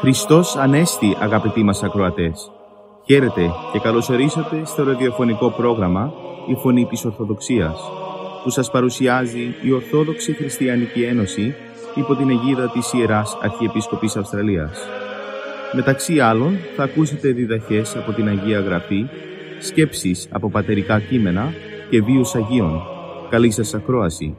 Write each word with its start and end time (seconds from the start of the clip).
Χριστός 0.00 0.56
Ανέστη 0.56 1.16
αγαπητοί 1.20 1.62
μας 1.62 1.82
ακροατές. 1.82 2.50
Χαίρετε 3.04 3.50
και 3.72 3.78
καλωσορίσατε 3.78 4.62
στο 4.64 4.84
ραδιοφωνικό 4.84 5.50
πρόγραμμα 5.50 6.12
«Η 6.46 6.54
Φωνή 6.54 6.86
της 6.86 7.04
Ορθοδοξίας» 7.04 7.80
που 8.42 8.50
σας 8.50 8.70
παρουσιάζει 8.70 9.54
η 9.62 9.72
Ορθόδοξη 9.72 10.32
Χριστιανική 10.32 11.02
Ένωση 11.02 11.54
υπό 11.94 12.14
την 12.14 12.30
αιγίδα 12.30 12.70
της 12.70 12.92
Ιεράς 12.92 13.38
Αρχιεπίσκοπης 13.42 14.16
Αυστραλίας. 14.16 14.99
Μεταξύ 15.72 16.20
άλλων 16.20 16.58
θα 16.76 16.82
ακούσετε 16.82 17.32
διδαχές 17.32 17.96
από 17.96 18.12
την 18.12 18.28
Αγία 18.28 18.60
Γραφή, 18.60 19.06
σκέψεις 19.60 20.28
από 20.30 20.50
πατερικά 20.50 21.00
κείμενα 21.00 21.52
και 21.90 22.02
βίους 22.02 22.34
Αγίων. 22.34 22.82
Καλή 23.30 23.50
σας 23.50 23.74
ακρόαση. 23.74 24.36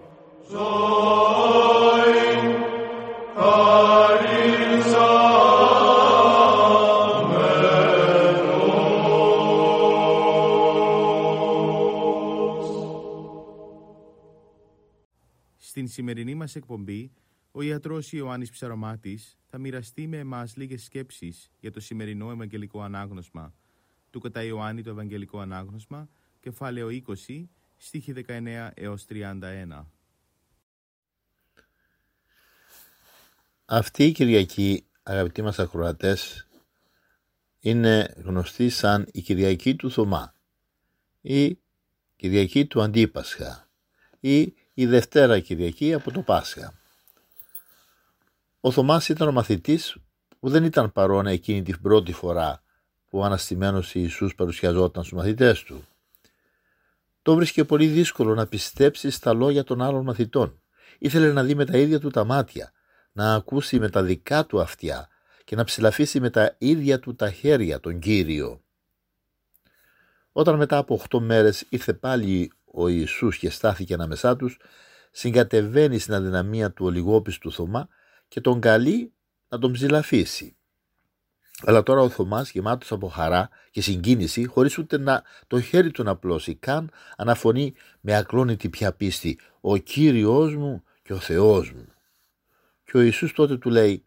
Στην 15.58 15.88
σημερινή 15.88 16.36
μας 16.36 16.56
εκπομπή, 16.56 17.12
ο 17.52 17.62
ιατρός 17.62 18.12
Ιωάννης 18.12 18.52
Ψαρωμάτης 18.52 19.38
θα 19.46 19.58
μοιραστεί 19.58 20.08
με 20.08 20.18
εμάς 20.18 20.56
λίγες 20.56 20.84
σκέψεις 20.84 21.52
για 21.60 21.72
το 21.72 21.80
σημερινό 21.80 22.32
Ευαγγελικό 22.32 22.82
Ανάγνωσμα 22.82 23.54
του 24.12 24.20
κατά 24.20 24.44
Ιωάννη 24.44 24.84
το 24.84 24.90
Ευαγγελικό 24.90 25.40
Ανάγνωσμα, 25.40 26.10
κεφάλαιο 26.40 26.88
20, 27.28 27.44
στίχη 27.78 28.14
19 28.28 28.70
έως 28.74 29.06
31. 29.10 29.86
Αυτή 33.66 34.06
η 34.06 34.12
Κυριακή, 34.12 34.86
αγαπητοί 35.04 35.42
μας 35.42 35.60
ακροατές, 35.60 36.48
είναι 37.60 38.14
γνωστή 38.18 38.70
σαν 38.70 39.08
η 39.12 39.22
Κυριακή 39.22 39.76
του 39.76 39.92
Θωμά 39.92 40.34
ή 41.22 41.60
Κυριακή 42.16 42.66
του 42.66 42.82
Αντίπασχα 42.82 43.70
ή 44.20 44.54
η 44.74 44.86
Δευτέρα 44.86 45.40
Κυριακή 45.40 45.94
από 45.94 46.12
το 46.12 46.22
Πάσχα. 46.22 46.81
Ο 48.64 48.72
Θωμάς 48.72 49.10
ήταν 49.10 49.28
ο 49.28 49.32
μαθητής 49.32 49.98
που 50.40 50.50
δεν 50.50 50.64
ήταν 50.64 50.92
παρόν 50.92 51.28
εκείνη 51.28 51.62
την 51.62 51.82
πρώτη 51.82 52.14
φορά 52.14 52.64
που 53.10 53.20
ο 53.20 53.24
Αναστημένος 53.24 53.96
Ιησούς 53.96 54.36
παρουσιαζόταν 54.36 55.04
στους 55.04 55.18
μαθητές 55.18 55.64
του. 55.64 55.86
Το 57.22 57.36
βρίσκε 57.36 57.64
πολύ 57.64 57.88
δύσκολο 57.88 58.36
να 58.36 58.48
πιστέψει 58.48 59.10
στα 59.10 59.34
λόγια 59.34 59.64
των 59.64 59.82
άλλων 59.82 60.04
μαθητών. 60.04 60.62
Ήθελε 60.98 61.32
να 61.32 61.44
δει 61.44 61.56
με 61.56 61.66
τα 61.66 61.78
ίδια 61.78 62.00
του 62.00 62.10
τα 62.10 62.24
μάτια, 62.24 62.72
να 63.12 63.34
ακούσει 63.34 63.80
με 63.80 63.90
τα 63.90 64.04
δικά 64.04 64.46
του 64.46 64.62
αυτιά 64.62 65.08
και 65.44 65.56
να 65.56 65.64
ψηλαφίσει 65.64 66.20
με 66.20 66.30
τα 66.30 66.56
ίδια 66.58 67.00
του 67.00 67.16
τα 67.16 67.32
χέρια 67.32 67.80
τον 67.80 68.00
Κύριο. 68.00 68.62
Όταν 70.32 70.56
μετά 70.56 70.78
από 70.78 71.02
8 71.10 71.20
μέρες 71.20 71.66
ήρθε 71.70 71.94
πάλι 71.94 72.52
ο 72.66 72.88
Ιησούς 72.88 73.38
και 73.38 73.50
στάθηκε 73.50 73.94
ανάμεσά 73.94 74.36
τους, 74.36 74.60
συγκατεβαίνει 75.12 76.00
στην 76.00 76.14
αδυναμία 76.14 76.72
του 76.72 76.86
ολιγόπιστου 76.86 77.52
Θωμά 77.52 77.90
και 78.32 78.42
τον 78.42 78.60
καλεί 78.60 79.14
να 79.50 79.60
τον 79.60 79.72
ψηλαφίσει. 79.72 80.56
Αλλά 81.64 81.84
τώρα 81.84 82.02
ο 82.02 82.10
Θωμάς 82.10 82.52
γεμάτος 82.52 82.92
από 82.92 83.08
χαρά 83.08 83.50
και 83.72 83.82
συγκίνηση, 83.82 84.46
χωρίς 84.46 84.78
ούτε 84.78 84.98
να 84.98 85.24
το 85.48 85.62
χέρι 85.62 85.92
του 85.92 86.04
να 86.04 86.16
πλώσει 86.16 86.56
καν, 86.56 86.92
αναφωνεί 87.18 87.74
με 88.02 88.16
ακλόνητη 88.16 88.70
πια 88.70 88.94
πίστη 88.94 89.40
«Ο 89.62 89.78
Κύριος 89.78 90.56
μου 90.56 90.84
και 91.04 91.14
ο 91.14 91.20
Θεός 91.20 91.72
μου». 91.72 91.86
Και 92.84 92.98
ο 92.98 93.02
Ιησούς 93.02 93.34
τότε 93.34 93.58
του 93.58 93.70
λέει 93.70 94.04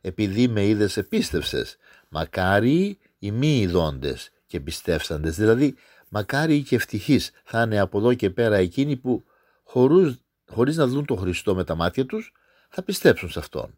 «Επειδή 0.00 0.48
με 0.48 0.66
είδες 0.66 0.96
επίστευσες, 0.96 1.76
μακάρι 2.08 2.98
οι 3.18 3.30
μη 3.30 3.58
ειδώντες 3.58 4.30
και 4.46 4.60
πιστεύσαντες, 4.60 5.36
δηλαδή 5.36 5.74
μακάρι 6.08 6.62
και 6.62 6.74
ευτυχείς 6.74 7.30
θα 7.44 7.62
είναι 7.62 7.78
από 7.78 7.98
εδώ 7.98 8.14
και 8.14 8.30
πέρα 8.30 8.56
εκείνοι 8.56 8.96
που 8.96 9.24
χωρούς, 9.64 10.14
χωρίς 10.50 10.76
να 10.76 10.86
δουν 10.86 11.04
τον 11.04 11.18
Χριστό 11.18 11.54
με 11.54 11.64
τα 11.64 11.74
μάτια 11.74 12.06
τους 12.06 12.32
θα 12.68 12.82
πιστέψουν 12.82 13.30
σε 13.30 13.38
Αυτόν. 13.38 13.74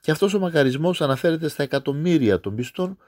Και 0.00 0.10
αυτός 0.10 0.34
ο 0.34 0.38
μακαρισμός 0.38 1.00
αναφέρεται 1.00 1.48
στα 1.48 1.62
εκατομμύρια 1.62 2.40
των 2.40 2.54
πιστών 2.54 2.98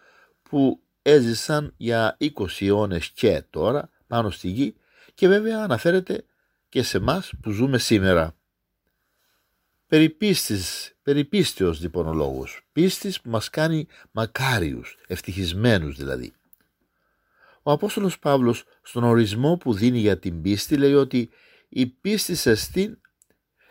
που 0.43 0.81
έζησαν 1.03 1.75
για 1.77 2.17
20 2.21 2.31
αιώνες 2.61 3.11
και 3.11 3.43
τώρα 3.50 3.91
πάνω 4.06 4.31
στη 4.31 4.49
γη 4.49 4.75
και 5.15 5.28
βέβαια 5.28 5.62
αναφέρεται 5.62 6.25
και 6.69 6.83
σε 6.83 6.99
μας 6.99 7.33
που 7.43 7.50
ζούμε 7.50 7.78
σήμερα. 7.78 8.37
Περιπίστης, 9.87 10.94
περιπίστεως 11.03 11.81
λοιπόν 11.81 12.06
ο 12.06 12.15
λόγος, 12.15 12.67
πίστης 12.73 13.21
που 13.21 13.31
μας 13.31 13.50
κάνει 13.50 13.87
μακάριους, 14.11 14.99
ευτυχισμένους 15.06 15.97
δηλαδή. 15.97 16.33
Ο 17.62 17.71
Απόστολος 17.71 18.19
Παύλος 18.19 18.65
στον 18.83 19.05
ορισμό 19.05 19.56
που 19.56 19.75
δίνει 19.75 19.99
για 19.99 20.19
την 20.19 20.43
πίστη 20.43 20.77
λέει 20.77 20.94
ότι 20.94 21.31
η 21.69 21.87
πίστη 21.87 22.34
σε 22.34 22.55
στήν 22.55 22.99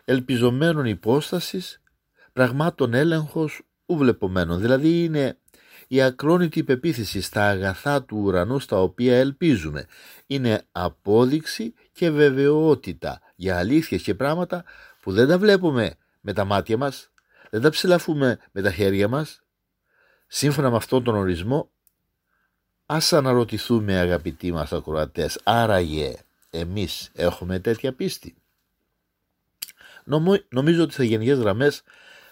ελπιζομένων 0.05 0.85
υπόστασης 0.85 1.81
πραγμάτων 2.33 2.93
έλεγχος 2.93 3.61
ουβλεπομένων. 3.85 4.59
Δηλαδή 4.59 5.03
είναι 5.03 5.38
η 5.88 6.01
ακρόνητη 6.01 6.63
πεποίθηση 6.63 7.21
στα 7.21 7.49
αγαθά 7.49 8.03
του 8.03 8.17
ουρανού 8.17 8.59
στα 8.59 8.81
οποία 8.81 9.17
ελπίζουμε. 9.17 9.85
Είναι 10.27 10.63
απόδειξη 10.71 11.73
και 11.91 12.09
βεβαιότητα 12.09 13.21
για 13.35 13.57
αλήθειες 13.57 14.01
και 14.01 14.16
πράγματα 14.16 14.63
που 15.01 15.11
δεν 15.11 15.27
τα 15.27 15.38
βλέπουμε 15.38 15.95
με 16.22 16.33
τα 16.33 16.45
μάτια 16.45 16.77
μας, 16.77 17.11
δεν 17.49 17.61
τα 17.61 17.69
ψηλαφούμε 17.69 18.39
με 18.51 18.61
τα 18.61 18.72
χέρια 18.72 19.07
μας. 19.07 19.41
Σύμφωνα 20.27 20.69
με 20.69 20.75
αυτόν 20.75 21.03
τον 21.03 21.16
ορισμό 21.16 21.69
Ας 22.87 23.13
αναρωτηθούμε 23.13 23.97
αγαπητοί 23.97 24.51
μας 24.51 24.73
ακροατές, 24.73 25.39
άραγε 25.43 26.16
εμείς 26.49 27.11
έχουμε 27.13 27.59
τέτοια 27.59 27.93
πίστη; 27.93 28.35
Νομίζω 30.49 30.83
ότι 30.83 30.93
σε 30.93 31.03
γενικές 31.03 31.38
γραμμές 31.38 31.81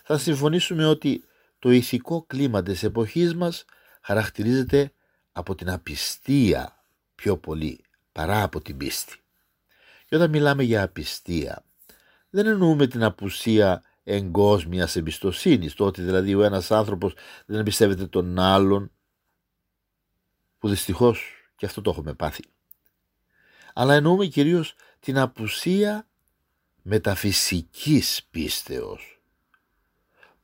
θα 0.04 0.18
συμφωνήσουμε 0.18 0.86
ότι 0.86 1.24
το 1.60 1.72
ηθικό 1.72 2.24
κλίμα 2.28 2.64
της 2.64 2.84
εποχής 2.84 3.36
μας 3.36 3.66
χαρακτηρίζεται 4.02 4.94
από 5.32 5.56
την 5.56 5.70
απιστία 5.70 6.84
πιο 7.16 7.38
πολύ 7.38 7.84
παρά 8.12 8.44
από 8.44 8.62
την 8.62 8.78
πίστη. 8.78 9.18
Και 10.06 10.16
όταν 10.16 10.30
μιλάμε 10.30 10.64
για 10.64 10.84
απιστία 10.84 11.64
δεν 12.30 12.46
εννοούμε 12.46 12.88
την 12.88 13.04
απουσία 13.04 13.84
εγκόσμιας 14.04 14.96
εμπιστοσύνης, 14.96 15.74
το 15.74 15.86
ότι 15.86 16.02
δηλαδή 16.02 16.36
ο 16.36 16.44
ένας 16.44 16.72
άνθρωπος 16.72 17.14
δεν 17.46 17.60
εμπιστεύεται 17.60 18.08
τον 18.08 18.40
άλλον 18.40 18.92
που 20.60 20.70
δυστυχώς 20.70 21.34
και 21.56 21.66
αυτό 21.66 21.82
το 21.82 21.90
έχουμε 21.90 22.14
πάθει. 22.14 22.44
Αλλά 23.74 23.94
εννοούμε 23.94 24.26
κυρίως 24.26 24.76
την 25.00 25.18
απουσία 25.18 26.08
μεταφυσικής 26.84 28.28
πίστεως. 28.32 29.22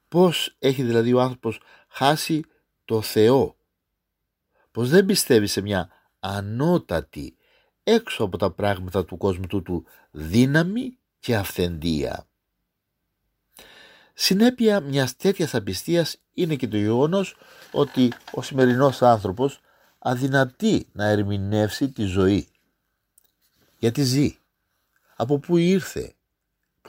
Πώς 0.08 0.56
έχει 0.60 0.84
δηλαδή 0.84 1.14
ο 1.14 1.22
άνθρωπος 1.22 1.62
χάσει 1.88 2.44
το 2.86 3.02
Θεό; 3.02 3.58
Πως 4.72 4.90
δεν 4.90 5.06
πιστεύει 5.06 5.48
σε 5.48 5.62
μια 5.62 5.90
ανώτατη 6.20 7.38
έξω 7.84 8.24
από 8.24 8.38
τα 8.38 8.52
πράγματα 8.52 9.06
του 9.06 9.18
κόσμου 9.18 9.48
του, 9.48 9.62
του 9.62 9.86
δύναμη 10.12 10.98
και 11.20 11.36
αυθεντία; 11.36 12.28
Συνέπεια 14.22 14.80
μιας 14.80 15.16
τέτοιας 15.16 15.56
απιστίας 15.56 16.18
είναι 16.34 16.56
και 16.56 16.68
το 16.68 16.78
γεγονός 16.78 17.36
ότι 17.72 18.12
ο 18.32 18.42
σημερινός 18.42 19.02
άνθρωπος 19.02 19.60
αδυνατεί 20.00 20.88
να 20.92 21.06
ερμηνεύσει 21.06 21.90
τη 21.90 22.04
ζωή. 22.04 22.48
Γιατί 23.78 24.04
ζει. 24.04 24.38
Από 25.16 25.40
πού 25.40 25.58
ήρθε. 25.58 26.14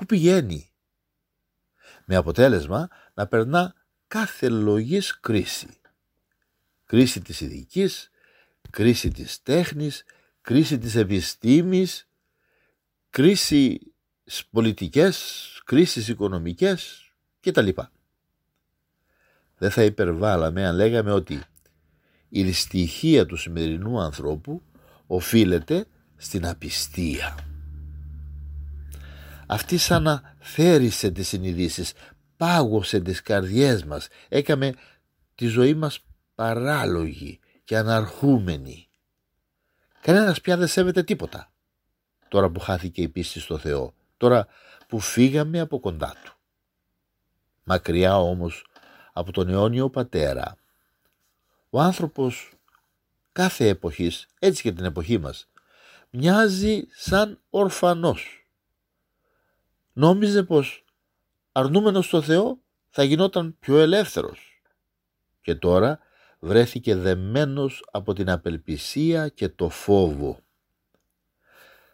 Πού 0.01 0.07
πηγαίνει; 0.07 0.73
Με 2.05 2.17
αποτέλεσμα 2.17 2.89
να 3.15 3.27
περνά 3.27 3.75
κάθε 4.07 4.49
λογής 4.49 5.21
κρίση. 5.21 5.81
Κρίση 6.85 7.21
της 7.21 7.41
ειδικής, 7.41 8.11
κρίση 8.71 9.11
της 9.11 9.43
τέχνης, 9.43 10.05
κρίση 10.41 10.79
της 10.79 10.95
επιστήμης, 10.95 12.09
κρίση 13.11 13.95
πολιτικές, 14.51 15.61
κρίσεις 15.65 16.09
οικονομικές 16.09 17.13
κτλ. 17.41 17.69
Δεν 19.59 19.71
θα 19.71 19.83
υπερβάλαμε 19.83 20.67
αν 20.67 20.77
λέγαμε 20.77 21.13
ότι 21.13 21.43
η 22.29 22.43
δυστυχία 22.43 23.27
του 23.27 23.37
σημερινού 23.37 24.01
ανθρώπου 24.01 24.63
οφείλεται 25.07 25.87
στην 26.17 26.47
απιστία. 26.47 27.50
Αυτή 29.53 29.79
σαν 29.79 30.03
να 30.03 30.37
θέρισε 30.39 31.11
τις 31.11 31.29
συνειδήσεις, 31.29 31.93
πάγωσε 32.37 33.01
τις 33.01 33.23
καρδιές 33.23 33.85
μας, 33.85 34.09
έκαμε 34.29 34.75
τη 35.35 35.47
ζωή 35.47 35.75
μας 35.75 36.05
παράλογοι 36.35 37.41
και 37.65 37.77
αναρχούμενοι. 37.77 38.89
Κανένας 40.01 40.41
πια 40.41 40.57
δεν 40.57 40.67
σέβεται 40.67 41.03
τίποτα. 41.03 41.53
Τώρα 42.29 42.51
που 42.51 42.61
χάθηκε 42.61 43.03
η 43.03 43.09
πίστη 43.09 43.41
στο 43.41 43.59
Θεό, 43.59 43.95
τώρα 44.17 44.47
που 44.87 45.01
φύγαμε 45.01 45.61
από 45.61 45.81
κοντά 45.81 46.15
Του. 46.25 46.33
Μακριά 47.63 48.19
όμως 48.19 48.67
από 49.13 49.33
τον 49.33 49.49
αιώνιο 49.49 49.91
πατέρα, 49.91 50.57
ο 51.71 51.81
άνθρωπος 51.81 52.53
κάθε 53.33 53.69
εποχής, 53.69 54.27
έτσι 54.39 54.63
και 54.63 54.73
την 54.73 54.85
εποχή 54.85 55.19
μας, 55.19 55.49
μοιάζει 56.11 56.87
σαν 56.91 57.41
ορφανός. 57.51 58.40
Νόμιζε 59.93 60.43
πως 60.43 60.85
αρνούμενος 61.53 62.07
στο 62.07 62.23
Θεό 62.23 62.59
θα 62.91 63.03
γινόταν 63.03 63.57
πιο 63.61 63.79
ελεύθερος. 63.79 64.63
Και 65.41 65.55
τώρα 65.55 65.99
βρέθηκε 66.39 66.97
δεμένος 66.97 67.85
από 67.91 68.13
την 68.13 68.31
απελπισία 68.31 69.29
και 69.29 69.49
το 69.49 69.69
φόβο. 69.69 70.39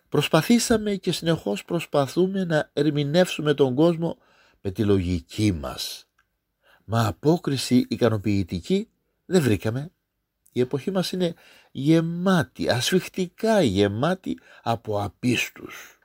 Προσπαθήσαμε 0.08 0.94
και 0.94 1.12
συνεχώς 1.12 1.64
προσπαθούμε 1.64 2.44
να 2.44 2.70
ερμηνεύσουμε 2.72 3.54
τον 3.54 3.74
κόσμο 3.74 4.18
με 4.60 4.70
τη 4.70 4.84
λογική 4.84 5.52
μας. 5.52 6.06
Μα 6.84 7.06
απόκριση 7.06 7.86
ικανοποιητική 7.88 8.88
δεν 9.24 9.42
βρήκαμε. 9.42 9.90
Η 10.52 10.60
εποχή 10.60 10.90
μας 10.90 11.12
είναι 11.12 11.34
γεμάτη, 11.70 12.68
ασφιχτικά 12.68 13.62
γεμάτη 13.62 14.38
από 14.62 15.02
απίστους. 15.02 15.95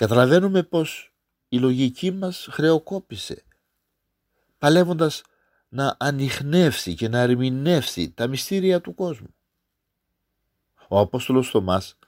Καταλαβαίνουμε 0.00 0.62
πως 0.62 1.12
η 1.48 1.58
λογική 1.58 2.10
μας 2.10 2.48
χρεοκόπησε, 2.50 3.44
παλεύοντας 4.58 5.22
να 5.68 5.96
ανοιχνεύσει 5.98 6.94
και 6.94 7.08
να 7.08 7.18
ερμηνεύσει 7.18 8.10
τα 8.10 8.26
μυστήρια 8.26 8.80
του 8.80 8.94
κόσμου. 8.94 9.34
Ο 10.88 10.98
Απόστολος 10.98 11.50
Θωμάς 11.50 11.98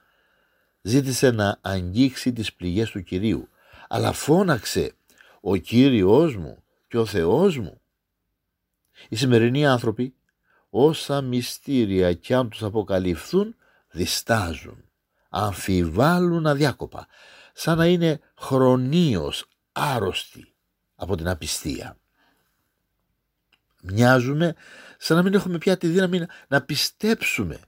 ζήτησε 0.81 1.31
να 1.31 1.57
αγγίξει 1.61 2.33
τις 2.33 2.53
πληγές 2.53 2.91
του 2.91 3.03
Κυρίου, 3.03 3.47
αλλά 3.87 4.11
φώναξε 4.11 4.95
«Ο 5.41 5.55
Κύριος 5.55 6.35
μου 6.35 6.63
και 6.87 6.97
ο 6.97 7.05
Θεός 7.05 7.57
μου». 7.57 7.81
Οι 9.09 9.15
σημερινοί 9.15 9.65
άνθρωποι, 9.65 10.15
όσα 10.69 11.21
μυστήρια 11.21 12.13
κι 12.13 12.33
αν 12.33 12.49
τους 12.49 12.63
αποκαλυφθούν, 12.63 13.55
διστάζουν, 13.91 14.83
αμφιβάλλουν 15.29 16.47
αδιάκοπα, 16.47 17.07
σαν 17.53 17.77
να 17.77 17.85
είναι 17.85 18.19
χρονίως 18.37 19.45
άρρωστοι 19.71 20.53
από 20.95 21.15
την 21.15 21.27
απιστία. 21.27 21.97
Μοιάζουμε 23.81 24.55
σαν 24.97 25.17
να 25.17 25.23
μην 25.23 25.33
έχουμε 25.33 25.57
πια 25.57 25.77
τη 25.77 25.87
δύναμη 25.87 26.25
να 26.47 26.61
πιστέψουμε 26.61 27.59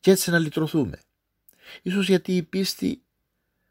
και 0.00 0.10
έτσι 0.10 0.30
να 0.30 0.38
λυτρωθούμε. 0.38 1.00
Ίσως 1.82 2.08
γιατί 2.08 2.36
η 2.36 2.42
πίστη 2.42 3.02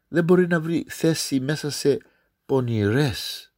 δεν 0.08 0.24
μπορεί 0.24 0.46
να 0.46 0.60
βρει 0.60 0.86
θέση 0.88 1.40
μέσα 1.40 1.70
σε 1.70 1.98
πονηρές, 2.46 3.52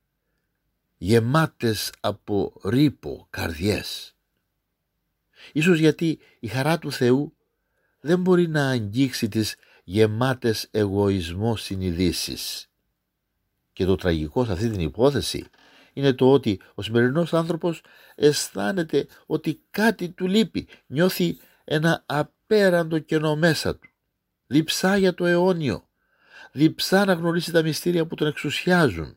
γεμάτες 0.97 1.93
από 2.01 2.61
ρήπο 2.65 3.27
καρδιές. 3.31 4.15
Ίσως 5.53 5.79
γιατί 5.79 6.19
η 6.41 6.47
χαρά 6.47 6.79
του 6.79 6.93
Θεού 6.93 7.35
δεν 8.01 8.21
μπορεί 8.21 8.49
να 8.49 8.69
αγγίξει 8.69 9.29
τις 9.29 9.57
γεμάτες 9.91 10.69
εγωισμό 10.71 11.57
συνειδήσεις. 11.57 12.71
Και 13.73 13.85
το 13.85 13.97
τραγικό 13.97 14.45
σε 14.45 14.53
αυτή 14.53 14.71
την 14.71 14.81
υπόθεση 14.81 15.47
είναι 15.93 16.13
το 16.13 16.33
ότι 16.33 16.61
ο 16.75 16.83
σημερινός 16.83 17.35
άνθρωπος 17.35 17.83
αισθάνεται 18.15 19.07
ότι 19.27 19.63
κάτι 19.71 20.11
του 20.11 20.27
λείπει, 20.27 20.69
νιώθει 20.87 21.39
ένα 21.65 22.03
απέραντο 22.07 22.99
κενό 22.99 23.37
μέσα 23.37 23.77
του. 23.77 23.89
Διψά 24.47 24.97
για 24.97 25.15
το 25.15 25.27
αιώνιο, 25.27 25.89
διψά 26.53 27.05
να 27.05 27.13
γνωρίσει 27.13 27.53
τα 27.53 27.63
μυστήρια 27.63 28.07
που 28.07 28.15
τον 28.15 28.27
εξουσιάζουν. 28.27 29.17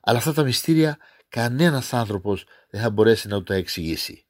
Αλλά 0.00 0.18
αυτά 0.18 0.32
τα 0.32 0.42
μυστήρια 0.42 0.98
κανένας 1.28 1.92
άνθρωπος 1.92 2.44
δεν 2.70 2.80
θα 2.80 2.90
μπορέσει 2.90 3.28
να 3.28 3.36
του 3.36 3.42
τα 3.42 3.54
εξηγήσει. 3.54 4.24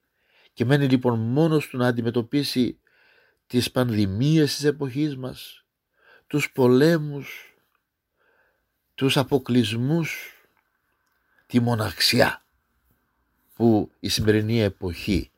Και 0.52 0.64
μένει 0.64 0.86
λοιπόν 0.86 1.18
μόνος 1.18 1.68
του 1.68 1.76
να 1.76 1.86
αντιμετωπίσει 1.86 2.78
τις 3.46 3.70
πανδημίες 3.70 4.54
της 4.54 4.64
εποχής 4.64 5.16
μας, 5.16 5.64
τους 6.26 6.52
πολέμους, 6.52 7.54
τους 8.94 9.16
αποκλεισμούς, 9.16 10.32
τη 11.46 11.60
μοναξιά 11.60 12.44
που 13.54 13.90
η 14.00 14.08
σημερινή 14.08 14.60
εποχή 14.60 15.30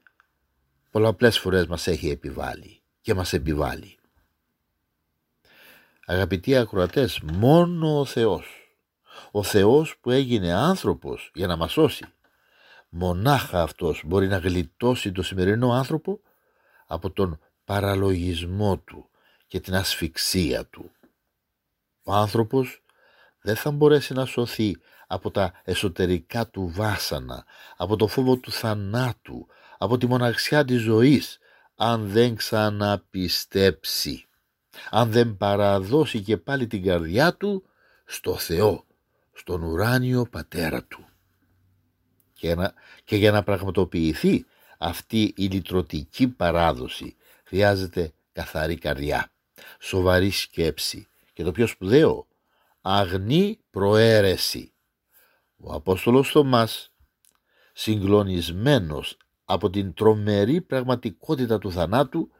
πολλαπλές 0.91 1.38
φορές 1.38 1.67
μας 1.67 1.87
έχει 1.87 2.11
επιβάλει 2.11 2.81
και 3.00 3.14
μας 3.14 3.32
επιβάλλει. 3.32 3.99
Αγαπητοί 6.06 6.56
ακροατές, 6.56 7.20
μόνο 7.20 8.00
ο 8.00 8.05
Θεός, 8.05 8.76
ο 9.31 9.43
Θεός 9.43 9.97
που 10.00 10.11
έγινε 10.11 10.53
άνθρωπος 10.53 11.31
για 11.35 11.47
να 11.47 11.56
μας 11.56 11.73
σώσει, 11.73 12.06
μονάχα 12.88 13.62
αυτός 13.62 14.03
μπορεί 14.05 14.29
να 14.29 14.38
γλιτώσει 14.38 15.12
το 15.12 15.23
σημερινό 15.23 15.73
άνθρωπο 15.73 16.20
από 16.87 17.11
τον 17.11 17.38
παραλογισμό 17.67 18.79
του 18.79 19.11
και 19.47 19.61
την 19.61 19.75
ασφυξία 19.75 20.67
του. 20.67 20.91
Ο 22.03 22.13
άνθρωπος 22.13 22.83
δεν 23.41 23.57
θα 23.57 23.71
μπορέσει 23.71 24.13
να 24.13 24.25
σωθεί 24.25 24.77
από 25.07 25.31
τα 25.31 25.53
εσωτερικά 25.65 26.47
του 26.47 26.71
βάσανα, 26.75 27.45
από 27.77 27.97
το 27.97 28.07
φόβο 28.07 28.37
του 28.37 28.53
θανάτου, 28.53 29.47
από 29.79 29.99
τη 29.99 30.07
μοναξιά 30.07 30.65
της 30.65 30.81
ζωής, 30.81 31.39
αν 31.75 32.09
δεν 32.09 32.35
ξαναπιστέψει, 32.35 34.27
αν 34.91 35.11
δεν 35.11 35.37
παραδώσει 35.37 36.23
και 36.23 36.37
πάλι 36.37 36.67
την 36.67 36.83
καρδιά 36.83 37.35
του 37.35 37.65
στο 38.05 38.37
Θεό, 38.37 38.85
στον 39.33 39.63
ουράνιο 39.63 40.27
πατέρα 40.31 40.85
του. 40.85 41.05
Και, 42.33 42.55
να, 42.55 42.73
και 43.05 43.17
για 43.17 43.31
να 43.31 43.43
πραγματοποιηθεί 43.43 44.47
αυτή 44.79 45.33
η 45.37 45.47
λυτρωτική 45.47 46.29
παράδοση 46.29 47.17
χρειάζεται 47.46 48.12
καθαρή 48.32 48.78
καρδιά, 48.78 49.32
σοβαρή 49.81 50.31
σκέψη 50.31 51.08
και 51.32 51.43
το 51.43 51.52
πιο 51.52 51.66
σπουδαίο, 51.66 52.26
αγνή 52.81 53.58
προαίρεση. 53.70 54.72
Ο 55.56 55.72
Απόστολος 55.72 56.31
Θωμάς, 56.31 56.93
συγκλονισμένος 57.72 59.16
από 59.44 59.70
την 59.70 59.94
τρομερή 59.94 60.60
πραγματικότητα 60.60 61.58
του 61.58 61.72
θανάτου, 61.72 62.31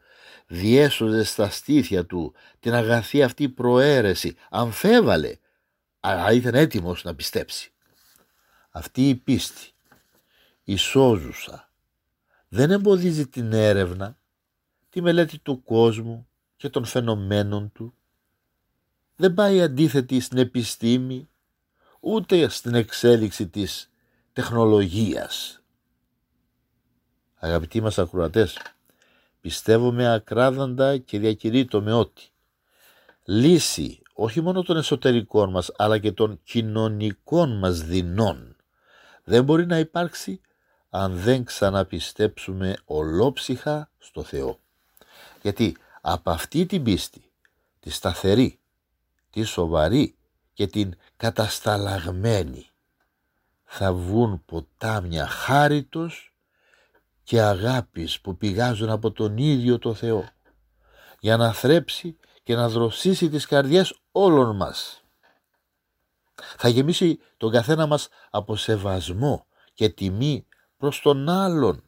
διέσωζε 0.47 1.25
στα 1.25 1.51
στήθια 1.51 2.07
του 2.07 2.35
την 2.61 2.75
αγαθή 2.75 3.23
αυτή 3.23 3.49
προαίρεση, 3.49 4.37
αμφέβαλε, 4.51 5.37
αλλά 6.01 6.33
ήταν 6.33 6.55
έτοιμος 6.55 7.05
να 7.05 7.15
πιστέψει. 7.15 7.73
Αυτή 8.71 9.09
η 9.09 9.15
πίστη, 9.15 9.71
η 10.65 10.77
σώζουσα, 10.77 11.71
δεν 12.49 12.71
εμποδίζει 12.71 13.27
την 13.27 13.53
έρευνα, 13.53 14.19
τη 14.97 15.03
μελέτη 15.03 15.39
του 15.39 15.63
κόσμου 15.63 16.29
και 16.57 16.69
των 16.69 16.85
φαινομένων 16.85 17.73
του. 17.73 17.95
Δεν 19.17 19.35
πάει 19.35 19.63
αντίθετη 19.63 20.21
στην 20.21 20.39
επιστήμη, 20.39 21.29
ούτε 22.01 22.49
στην 22.49 22.75
εξέλιξη 22.75 23.49
της 23.49 23.91
τεχνολογίας. 24.33 25.63
Αγαπητοί 27.35 27.81
μας 27.81 27.99
ακροατές, 27.99 28.59
πιστεύουμε 29.41 30.13
ακράδαντα 30.13 30.99
και 30.99 31.19
διακηρύττω 31.19 31.83
με 31.83 31.93
ότι 31.93 32.31
λύση 33.25 34.03
όχι 34.13 34.41
μόνο 34.41 34.63
των 34.63 34.77
εσωτερικών 34.77 35.51
μας 35.51 35.73
αλλά 35.77 35.99
και 35.99 36.13
των 36.13 36.41
κοινωνικών 36.43 37.59
μας 37.59 37.83
δεινών 37.83 38.57
δεν 39.25 39.45
μπορεί 39.45 39.67
να 39.67 39.79
υπάρξει 39.79 40.41
αν 40.91 41.13
δεν 41.13 41.45
ξαναπιστέψουμε 41.45 42.77
ολόψυχα 42.85 43.91
στο 43.99 44.23
Θεό. 44.23 44.65
Γιατί 45.43 45.77
από 46.01 46.31
αυτή 46.31 46.67
την 46.67 46.83
πίστη, 46.83 47.31
τη 47.81 47.91
σταθερή, 47.91 48.59
τη 49.31 49.43
σοβαρή 49.43 50.17
και 50.53 50.67
την 50.67 50.95
κατασταλαγμένη 51.17 52.67
θα 53.65 53.93
βγουν 53.93 54.45
ποτάμια 54.45 55.27
χάριτος 55.27 56.35
και 57.23 57.41
αγάπης 57.41 58.21
που 58.21 58.37
πηγάζουν 58.37 58.91
από 58.91 59.13
τον 59.13 59.37
ίδιο 59.37 59.79
το 59.79 59.95
Θεό 59.95 60.29
για 61.21 61.37
να 61.37 61.53
θρέψει 61.53 62.17
και 62.43 62.55
να 62.55 62.69
δροσίσει 62.69 63.29
τις 63.29 63.47
καρδιές 63.47 64.01
όλων 64.13 64.57
μας. 64.57 65.05
Θα 66.35 66.69
γεμίσει 66.69 67.19
τον 67.37 67.53
καθένα 67.53 67.87
μας 67.87 68.09
από 68.31 68.57
σεβασμό 68.57 69.47
και 69.75 69.89
τιμή 69.89 70.47
προς 70.77 71.01
τον 71.01 71.29
άλλον 71.29 71.83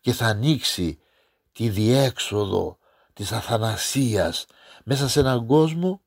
και 0.00 0.12
θα 0.12 0.26
ανοίξει 0.26 0.98
τη 1.52 1.68
διέξοδο 1.68 2.78
της 3.12 3.32
αθανασίας 3.32 4.46
μέσα 4.84 5.08
σε 5.08 5.20
έναν 5.20 5.46
κόσμο 5.46 6.02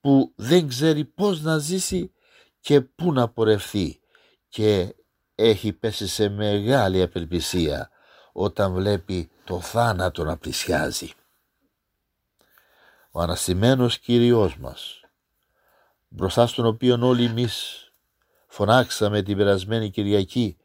που 0.00 0.32
δεν 0.36 0.68
ξέρει 0.68 1.04
πώς 1.04 1.42
να 1.42 1.58
ζήσει 1.58 2.12
και 2.60 2.80
πού 2.80 3.12
να 3.12 3.28
πορευθεί 3.28 4.00
και 4.48 4.94
έχει 5.34 5.72
πέσει 5.72 6.06
σε 6.06 6.28
μεγάλη 6.28 7.02
απελπισία 7.02 7.90
όταν 8.32 8.72
βλέπει 8.72 9.30
το 9.44 9.60
θάνατο 9.60 10.24
να 10.24 10.36
πλησιάζει. 10.36 11.12
Ο 13.10 13.20
αναστημένος 13.20 13.98
Κύριος 13.98 14.56
μας, 14.56 15.00
μπροστά 16.08 16.46
στον 16.46 16.66
οποίο 16.66 16.98
όλοι 17.02 17.24
εμείς 17.24 17.84
φωνάξαμε 18.46 19.22
την 19.22 19.36
περασμένη 19.36 19.90
Κυριακή 19.90 20.56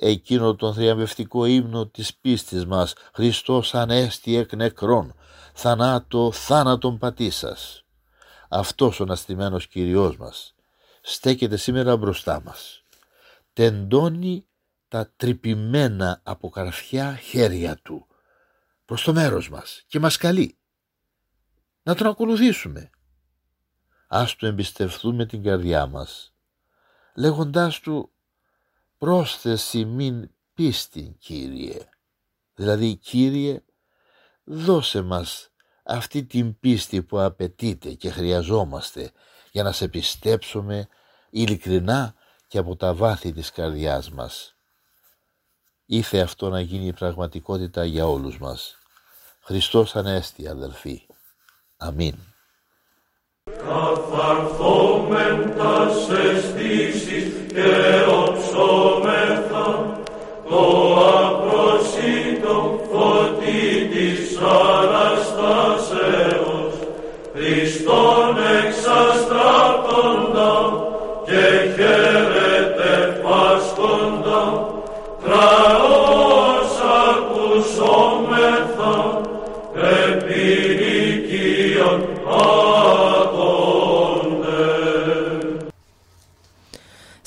εκείνο 0.00 0.54
τον 0.54 0.74
θριαμβευτικό 0.74 1.44
ύμνο 1.44 1.86
της 1.86 2.14
πίστης 2.14 2.66
μας 2.66 2.94
«Χριστός 3.12 3.74
ανέστη 3.74 4.36
εκ 4.36 4.52
νεκρών, 4.52 5.14
θανάτο 5.54 6.32
θάνατον 6.32 6.98
πατήσας». 6.98 7.84
Αυτός 8.48 9.00
ο 9.00 9.02
αναστημένος 9.02 9.66
Κυριός 9.66 10.16
μας 10.16 10.54
στέκεται 11.00 11.56
σήμερα 11.56 11.96
μπροστά 11.96 12.40
μας. 12.44 12.84
Τεντώνει 13.52 14.46
τα 14.88 15.12
τρυπημένα 15.16 16.20
από 16.22 16.48
καρφιά 16.48 17.16
χέρια 17.16 17.76
του 17.82 18.06
προς 18.84 19.02
το 19.02 19.12
μέρος 19.12 19.50
μας 19.50 19.84
και 19.86 19.98
μας 19.98 20.16
καλεί 20.16 20.58
να 21.82 21.94
τον 21.94 22.06
ακολουθήσουμε. 22.06 22.90
Ας 24.08 24.36
του 24.36 24.46
εμπιστευτούμε 24.46 25.26
την 25.26 25.42
καρδιά 25.42 25.86
μας 25.86 26.32
λέγοντάς 27.14 27.80
του 27.80 28.12
πρόσθεση 28.98 29.84
μην 29.84 30.30
πίστη 30.54 31.16
Κύριε. 31.18 31.88
Δηλαδή 32.54 32.96
Κύριε 32.96 33.62
δώσε 34.44 35.02
μας 35.02 35.50
αυτή 35.84 36.24
την 36.24 36.58
πίστη 36.58 37.02
που 37.02 37.20
απαιτείται 37.20 37.92
και 37.92 38.10
χρειαζόμαστε 38.10 39.12
για 39.52 39.62
να 39.62 39.72
σε 39.72 39.88
πιστέψουμε 39.88 40.88
ειλικρινά 41.30 42.14
και 42.46 42.58
από 42.58 42.76
τα 42.76 42.94
βάθη 42.94 43.32
της 43.32 43.50
καρδιάς 43.50 44.10
μας. 44.10 44.56
Ήθε 45.84 46.20
αυτό 46.20 46.48
να 46.48 46.60
γίνει 46.60 46.92
πραγματικότητα 46.92 47.84
για 47.84 48.06
όλους 48.06 48.38
μας. 48.38 48.76
Χριστός 49.40 49.96
Ανέστη 49.96 50.48
αδελφοί. 50.48 51.06
Αμήν. 51.76 52.27
Καθαρθόμεν 53.64 55.36
τας 55.58 55.98
αισθήσεις 56.20 57.26
και 57.54 57.70
οψόμεθα 58.20 59.66
το 60.48 60.62
απροσίτο 61.18 62.56
φωτί 62.90 63.66
της 63.92 64.20
Αναστάσεως 64.80 66.74
Χριστόν 67.34 68.27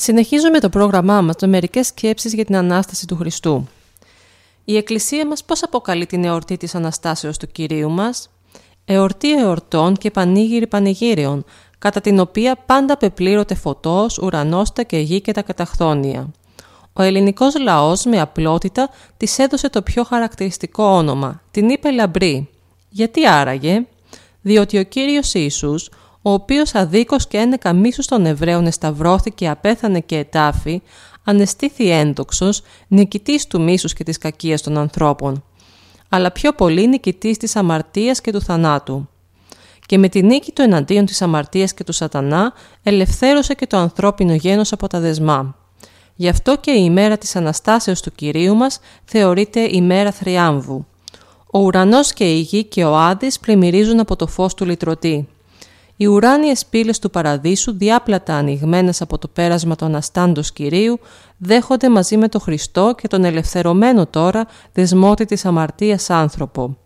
Συνεχίζουμε 0.03 0.59
το 0.59 0.69
πρόγραμμά 0.69 1.21
μας 1.21 1.35
με 1.41 1.47
μερικές 1.47 1.87
σκέψεις 1.87 2.33
για 2.33 2.45
την 2.45 2.55
Ανάσταση 2.55 3.07
του 3.07 3.15
Χριστού. 3.15 3.67
Η 4.65 4.77
Εκκλησία 4.77 5.27
μας 5.27 5.43
πώς 5.43 5.63
αποκαλεί 5.63 6.05
την 6.05 6.23
εορτή 6.23 6.57
της 6.57 6.75
Αναστάσεως 6.75 7.37
του 7.37 7.47
Κυρίου 7.47 7.89
μας; 7.89 8.29
Εορτή 8.85 9.33
εορτών 9.39 9.95
και 9.95 10.11
πανήγυρη 10.11 10.67
πανηγύριων, 10.67 11.45
κατά 11.79 12.01
την 12.01 12.19
οποία 12.19 12.55
πάντα 12.65 12.97
πεπλήρωτε 12.97 13.55
φωτός, 13.55 14.17
ουρανόστα 14.17 14.83
και 14.83 14.97
γη 14.97 15.21
και 15.21 15.31
τα 15.31 15.41
καταχθόνια. 15.41 16.31
Ο 16.93 17.01
ελληνικός 17.01 17.59
λαός 17.59 18.05
με 18.05 18.19
απλότητα 18.19 18.89
της 19.17 19.39
έδωσε 19.39 19.69
το 19.69 19.81
πιο 19.81 20.03
χαρακτηριστικό 20.03 20.83
όνομα, 20.83 21.41
την 21.51 21.69
είπε 21.69 21.91
λαμπρή. 21.91 22.49
Γιατί 22.89 23.27
άραγε; 23.27 23.85
Διότι 24.41 24.77
ο 24.77 24.83
Κύριος 24.83 25.33
Ιησούς, 25.33 25.89
ο 26.21 26.31
οποίος 26.31 26.75
αδίκως 26.75 27.27
και 27.27 27.37
ένεκα 27.37 27.73
μίσους 27.73 28.05
των 28.05 28.25
Εβραίων 28.25 28.65
εσταυρώθηκε, 28.65 29.49
απέθανε 29.49 29.99
και 29.99 30.17
ετάφη, 30.17 30.81
ανεστήθη 31.23 31.89
έντοξος, 31.89 32.61
νικητής 32.87 33.47
του 33.47 33.61
μίσους 33.61 33.93
και 33.93 34.03
της 34.03 34.17
κακίας 34.17 34.61
των 34.61 34.77
ανθρώπων, 34.77 35.43
αλλά 36.09 36.31
πιο 36.31 36.53
πολύ 36.53 36.87
νικητής 36.87 37.37
της 37.37 37.55
αμαρτίας 37.55 38.21
και 38.21 38.31
του 38.31 38.41
θανάτου. 38.41 39.09
Και 39.85 39.97
με 39.97 40.09
τη 40.09 40.23
νίκη 40.23 40.51
του 40.51 40.61
εναντίον 40.61 41.05
της 41.05 41.21
αμαρτίας 41.21 41.73
και 41.73 41.83
του 41.83 41.91
σατανά, 41.91 42.53
ελευθέρωσε 42.83 43.53
και 43.53 43.67
το 43.67 43.77
ανθρώπινο 43.77 44.33
γένος 44.33 44.71
από 44.71 44.87
τα 44.87 44.99
δεσμά. 44.99 45.55
Γι' 46.15 46.29
αυτό 46.29 46.57
και 46.57 46.71
η 46.71 46.81
ημέρα 46.85 47.17
της 47.17 47.35
Αναστάσεως 47.35 48.01
του 48.01 48.11
Κυρίου 48.11 48.55
μας 48.55 48.79
θεωρείται 49.05 49.59
ημέρα 49.59 50.11
θριάμβου. 50.11 50.85
Ο 51.51 51.59
ουρανός 51.59 52.13
και 52.13 52.23
η 52.23 52.39
γη 52.39 52.63
και 52.63 52.83
ο 52.83 52.97
Άδης 52.97 53.39
πλημμυρίζουν 53.39 53.99
από 53.99 54.15
το 54.15 54.27
φως 54.27 54.53
του 54.53 54.65
λυτρωτή. 54.65 55.27
Οι 56.01 56.05
ουράνιες 56.05 56.65
πύλες 56.65 56.99
του 56.99 57.09
παραδείσου, 57.09 57.77
διάπλατα 57.77 58.35
ανοιγμένες 58.35 59.01
από 59.01 59.17
το 59.17 59.27
πέρασμα 59.27 59.75
των 59.75 59.95
αστάντος 59.95 60.51
Κυρίου, 60.51 60.99
δέχονται 61.37 61.89
μαζί 61.89 62.17
με 62.17 62.27
τον 62.27 62.41
Χριστό 62.41 62.95
και 63.01 63.07
τον 63.07 63.23
ελευθερωμένο 63.23 64.05
τώρα 64.05 64.47
δεσμότη 64.73 65.25
της 65.25 65.45
αμαρτίας 65.45 66.09
άνθρωπο. 66.09 66.77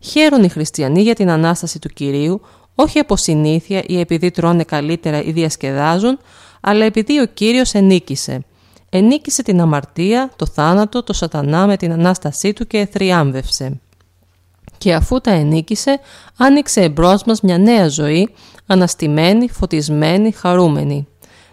Χαίρουν 0.00 0.42
οι 0.42 0.48
χριστιανοί 0.48 1.02
για 1.02 1.14
την 1.14 1.30
Ανάσταση 1.30 1.78
του 1.78 1.88
Κυρίου, 1.88 2.40
όχι 2.74 2.98
από 2.98 3.16
συνήθεια 3.16 3.82
ή 3.86 4.00
επειδή 4.00 4.30
τρώνε 4.30 4.64
καλύτερα 4.64 5.22
ή 5.22 5.32
διασκεδάζουν, 5.32 6.18
αλλά 6.60 6.84
επειδή 6.84 7.20
ο 7.20 7.26
Κύριος 7.26 7.74
ενίκησε. 7.74 8.44
Ενίκησε 8.90 9.42
την 9.42 9.60
αμαρτία, 9.60 10.30
το 10.36 10.46
θάνατο, 10.46 11.02
το 11.02 11.12
σατανά 11.12 11.66
με 11.66 11.76
την 11.76 11.92
Ανάστασή 11.92 12.52
του 12.52 12.66
και 12.66 12.78
εθριάμβευσε 12.78 13.80
και 14.80 14.94
αφού 14.94 15.20
τα 15.20 15.30
ενίκησε, 15.30 16.00
άνοιξε 16.36 16.80
εμπρός 16.80 17.24
μας 17.24 17.40
μια 17.40 17.58
νέα 17.58 17.88
ζωή, 17.88 18.28
αναστημένη, 18.66 19.48
φωτισμένη, 19.48 20.32
χαρούμενη. 20.32 21.06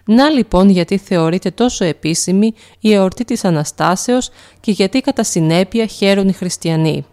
Να 0.06 0.30
λοιπόν 0.30 0.70
γιατί 0.70 0.98
θεωρείται 0.98 1.52
τόσο 1.52 1.86
επίσημη 1.86 2.54
η 2.80 2.94
εορτή 2.94 3.26
της 3.26 3.46
Αναστάσεως 3.46 4.30
και 4.60 4.72
γιατί 4.72 5.02
κατά 5.02 5.24
συνέπεια 5.24 5.86
χαίρουν 5.86 6.28
οι 6.28 6.34
χριστιανοί. 6.34 7.06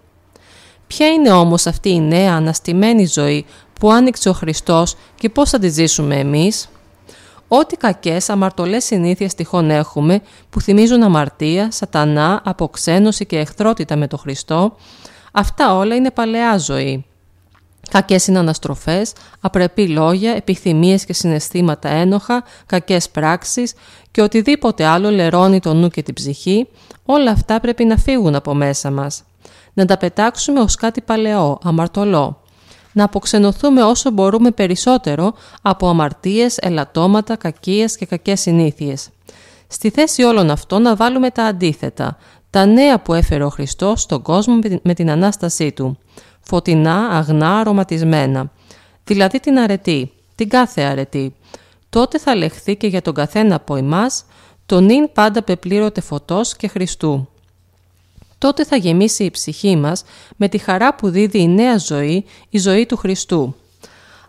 Ποια 0.86 1.06
είναι 1.06 1.30
όμως 1.30 1.66
αυτή 1.66 1.90
η 1.90 2.00
νέα 2.00 2.34
αναστημένη 2.34 3.06
ζωή 3.06 3.44
που 3.80 3.92
άνοιξε 3.92 4.28
ο 4.28 4.32
Χριστός 4.32 4.96
και 5.14 5.28
πώς 5.28 5.50
θα 5.50 5.58
τη 5.58 5.68
ζήσουμε 5.68 6.18
εμείς; 6.18 6.68
Ό,τι 7.48 7.76
κακές 7.76 8.28
αμαρτωλές 8.28 8.84
συνήθειες 8.84 9.34
τυχόν 9.34 9.70
έχουμε 9.70 10.20
που 10.50 10.60
θυμίζουν 10.60 11.02
αμαρτία, 11.02 11.70
σατανά, 11.70 12.42
αποξένωση 12.44 13.26
και 13.26 13.38
εχθρότητα 13.38 13.96
με 13.96 14.06
τον 14.06 14.18
Χριστό, 14.18 14.76
Αυτά 15.36 15.74
όλα 15.74 15.94
είναι 15.94 16.10
παλαιά 16.10 16.58
ζωή. 16.58 17.04
Κακές 17.90 18.26
είναι 18.26 18.38
αναστροφές, 18.38 19.12
απρεπή 19.40 19.88
λόγια, 19.88 20.32
επιθυμίες 20.32 21.04
και 21.04 21.12
συναισθήματα 21.12 21.88
ένοχα, 21.88 22.44
κακές 22.66 23.10
πράξεις 23.10 23.74
και 24.10 24.22
οτιδήποτε 24.22 24.84
άλλο 24.84 25.10
λερώνει 25.10 25.60
το 25.60 25.74
νου 25.74 25.88
και 25.88 26.02
την 26.02 26.14
ψυχή, 26.14 26.68
όλα 27.04 27.30
αυτά 27.30 27.60
πρέπει 27.60 27.84
να 27.84 27.96
φύγουν 27.96 28.34
από 28.34 28.54
μέσα 28.54 28.90
μας. 28.90 29.22
Να 29.72 29.84
τα 29.84 29.96
πετάξουμε 29.96 30.60
ως 30.60 30.74
κάτι 30.74 31.00
παλαιό, 31.00 31.58
αμαρτωλό. 31.62 32.42
Να 32.92 33.04
αποξενωθούμε 33.04 33.82
όσο 33.82 34.10
μπορούμε 34.10 34.50
περισσότερο 34.50 35.34
από 35.62 35.88
αμαρτίες, 35.88 36.58
ελαττώματα, 36.58 37.36
κακίες 37.36 37.96
και 37.96 38.06
κακές 38.06 38.40
συνήθειες. 38.40 39.08
Στη 39.66 39.90
θέση 39.90 40.22
όλων 40.22 40.50
αυτών 40.50 40.82
να 40.82 40.96
βάλουμε 40.96 41.30
τα 41.30 41.44
αντίθετα, 41.44 42.16
τα 42.54 42.66
νέα 42.66 42.98
που 42.98 43.14
έφερε 43.14 43.44
ο 43.44 43.48
Χριστός 43.48 44.00
στον 44.00 44.22
κόσμο 44.22 44.58
με 44.82 44.94
την 44.94 45.10
Ανάστασή 45.10 45.72
Του, 45.72 45.98
φωτεινά, 46.40 47.08
αγνά, 47.08 47.58
αρωματισμένα, 47.58 48.50
δηλαδή 49.04 49.40
την 49.40 49.58
αρετή, 49.58 50.12
την 50.34 50.48
κάθε 50.48 50.82
αρετή. 50.82 51.34
Τότε 51.90 52.18
θα 52.18 52.34
λεχθεί 52.34 52.76
και 52.76 52.86
για 52.86 53.02
τον 53.02 53.14
καθένα 53.14 53.54
από 53.54 53.76
εμάς, 53.76 54.24
το 54.66 54.80
νυν 54.80 55.12
πάντα 55.12 55.42
πεπλήρωτε 55.42 56.00
φωτός 56.00 56.56
και 56.56 56.68
Χριστού. 56.68 57.28
Τότε 58.38 58.64
θα 58.64 58.76
γεμίσει 58.76 59.24
η 59.24 59.30
ψυχή 59.30 59.76
μας 59.76 60.04
με 60.36 60.48
τη 60.48 60.58
χαρά 60.58 60.94
που 60.94 61.08
δίδει 61.08 61.40
η 61.40 61.48
νέα 61.48 61.78
ζωή, 61.78 62.24
η 62.50 62.58
ζωή 62.58 62.86
του 62.86 62.96
Χριστού. 62.96 63.54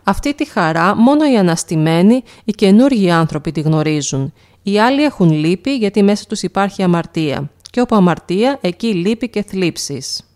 Αυτή 0.02 0.34
τη 0.34 0.44
χαρά 0.44 0.96
μόνο 0.96 1.32
οι 1.32 1.36
αναστημένοι, 1.36 2.22
οι 2.44 2.52
καινούργιοι 2.52 3.10
άνθρωποι 3.10 3.52
τη 3.52 3.60
γνωρίζουν. 3.60 4.32
Οι 4.62 4.80
άλλοι 4.80 5.02
έχουν 5.02 5.30
λύπη 5.30 5.76
γιατί 5.76 6.02
μέσα 6.02 6.24
τους 6.28 6.42
υπάρχει 6.42 6.82
αμαρτία 6.82 7.50
και 7.70 7.80
όπου 7.80 7.94
αμαρτία, 7.96 8.58
εκεί 8.60 8.94
λύπη 8.94 9.28
και 9.28 9.42
θλίψεις. 9.42 10.30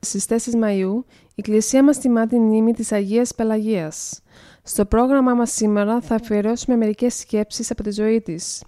Στις 0.00 0.26
4 0.26 0.34
Μαΐου, 0.34 1.04
η 1.28 1.34
Εκκλησία 1.34 1.84
μας 1.84 1.98
τιμά 1.98 2.26
την 2.26 2.42
μνήμη 2.42 2.72
της 2.72 2.92
Αγίας 2.92 3.34
Πελαγίας. 3.34 4.20
Στο 4.62 4.84
πρόγραμμά 4.84 5.34
μας 5.34 5.52
σήμερα 5.52 6.00
θα 6.00 6.14
αφιερώσουμε 6.14 6.76
μερικές 6.76 7.14
σκέψεις 7.14 7.70
από 7.70 7.82
τη 7.82 7.90
ζωή 7.90 8.20
της. 8.20 8.62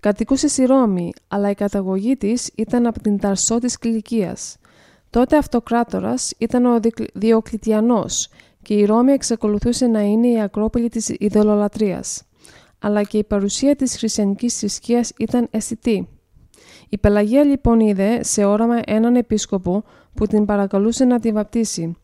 Κατοικούσε 0.00 0.48
στη 0.48 0.64
Ρώμη, 0.64 1.12
αλλά 1.28 1.50
η 1.50 1.54
καταγωγή 1.54 2.16
της 2.16 2.50
ήταν 2.54 2.86
από 2.86 3.00
την 3.00 3.18
Ταρσό 3.18 3.58
της 3.58 3.78
Κιλικίας. 3.78 4.56
Τότε 5.10 5.36
αυτοκράτορας 5.36 6.32
ήταν 6.38 6.64
ο 6.64 6.80
Διοκλητιανός 7.14 8.28
και 8.62 8.74
η 8.74 8.84
Ρώμη 8.84 9.12
εξακολουθούσε 9.12 9.86
να 9.86 10.00
είναι 10.00 10.28
η 10.28 10.40
ακρόπολη 10.40 10.88
της 10.88 11.08
ιδεολολατρίας. 11.08 12.22
αλλά 12.78 13.02
και 13.02 13.18
η 13.18 13.24
παρουσία 13.24 13.76
της 13.76 13.96
χριστιανικής 13.96 14.58
θρησκείας 14.58 15.12
ήταν 15.18 15.48
αισθητή. 15.50 16.08
Η 16.88 16.98
Πελαγία 16.98 17.44
λοιπόν 17.44 17.80
είδε 17.80 18.22
σε 18.22 18.44
όραμα 18.44 18.80
έναν 18.86 19.16
επίσκοπο 19.16 19.84
που 20.14 20.26
την 20.26 20.44
παρακαλούσε 20.44 21.04
να 21.04 21.20
τη 21.20 21.32
βαπτίσει. 21.32 21.96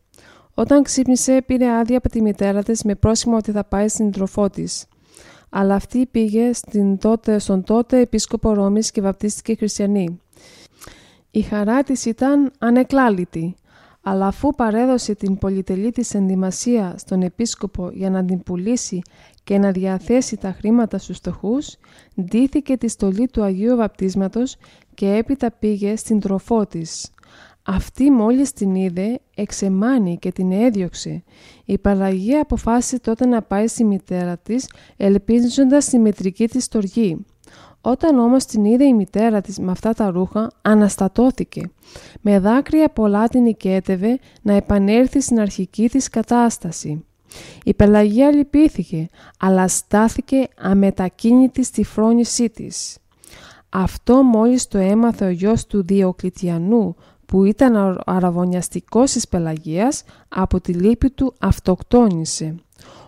Όταν 0.55 0.83
ξύπνησε 0.83 1.43
πήρε 1.47 1.71
άδεια 1.71 1.97
από 1.97 2.09
τη 2.09 2.23
μητέρα 2.23 2.63
της 2.63 2.83
με 2.83 2.95
πρόσημο 2.95 3.37
ότι 3.37 3.51
θα 3.51 3.65
πάει 3.65 3.89
στην 3.89 4.11
τροφό 4.11 4.51
της. 4.51 4.87
Αλλά 5.51 5.75
αυτή 5.75 6.07
πήγε 6.07 6.53
στην 6.53 6.99
τότε, 6.99 7.39
στον 7.39 7.65
τότε 7.65 8.01
επίσκοπο 8.01 8.53
Ρώμης 8.53 8.91
και 8.91 9.01
βαπτίστηκε 9.01 9.55
χριστιανή. 9.55 10.21
Η 11.31 11.41
χαρά 11.41 11.83
της 11.83 12.05
ήταν 12.05 12.53
ανεκλάλητη, 12.59 13.55
αλλά 14.03 14.27
αφού 14.27 14.55
παρέδωσε 14.55 15.15
την 15.15 15.39
πολυτελή 15.39 15.91
της 15.91 16.15
ενδυμασία 16.15 16.95
στον 16.99 17.23
επίσκοπο 17.23 17.91
για 17.93 18.11
να 18.11 18.25
την 18.25 18.43
πουλήσει 18.43 19.03
και 19.45 19.59
να 19.59 19.71
διαθέσει 19.71 20.37
τα 20.37 20.53
χρήματα 20.53 20.99
στους 20.99 21.17
στοχούς, 21.17 21.77
ντύθηκε 22.21 22.77
τη 22.77 22.89
στολή 22.89 23.29
του 23.29 23.43
Αγίου 23.43 23.77
Βαπτίσματος 23.77 24.57
και 24.95 25.15
έπειτα 25.15 25.51
πήγε 25.51 25.97
στην 25.97 26.21
τροφό 26.21 26.67
της. 26.67 27.11
Αυτή 27.65 28.11
μόλις 28.11 28.53
την 28.53 28.75
είδε, 28.75 29.21
εξεμάνει 29.35 30.19
και 30.19 30.33
την 30.33 30.53
έδιωξε. 30.53 31.23
Η 31.65 31.79
Παλαγία 31.79 32.41
αποφάσισε 32.41 33.01
τότε 33.01 33.27
να 33.27 33.43
πάει 33.43 33.67
στη 33.67 33.85
μητέρα 33.85 34.39
της, 34.39 34.69
ελπίζοντας 34.97 35.85
τη 35.85 35.99
μετρική 35.99 36.49
της 36.49 36.65
στοργή. 36.65 37.25
Όταν 37.81 38.19
όμως 38.19 38.45
την 38.45 38.65
είδε 38.65 38.85
η 38.85 38.95
μητέρα 38.95 39.41
της 39.41 39.59
με 39.59 39.71
αυτά 39.71 39.93
τα 39.93 40.11
ρούχα, 40.11 40.51
αναστατώθηκε. 40.63 41.71
Με 42.21 42.39
δάκρυα 42.39 42.89
πολλά 42.89 43.29
την 43.29 43.47
οικέτευε 43.47 44.19
να 44.43 44.53
επανέλθει 44.53 45.21
στην 45.21 45.41
αρχική 45.41 45.89
της 45.89 46.09
κατάσταση. 46.09 47.05
Η 47.65 47.75
Πελαγία 47.75 48.31
λυπήθηκε, 48.31 49.09
αλλά 49.39 49.69
στάθηκε 49.69 50.49
αμετακίνητη 50.61 51.65
στη 51.65 51.85
φρόνησή 51.85 52.51
της. 52.51 52.97
Αυτό 53.69 54.23
μόλις 54.23 54.69
το 54.69 54.79
έμαθε 54.79 55.25
ο 55.25 55.31
γιος 55.31 55.67
του 55.67 55.85
Διοκλητιανού, 55.85 56.97
που 57.27 57.45
ήταν 57.45 58.03
αραβωνιαστικός 58.07 59.13
της 59.13 59.29
Πελαγίας, 59.29 60.05
από 60.29 60.61
τη 60.61 60.73
λύπη 60.73 61.11
του 61.11 61.35
αυτοκτόνησε. 61.41 62.55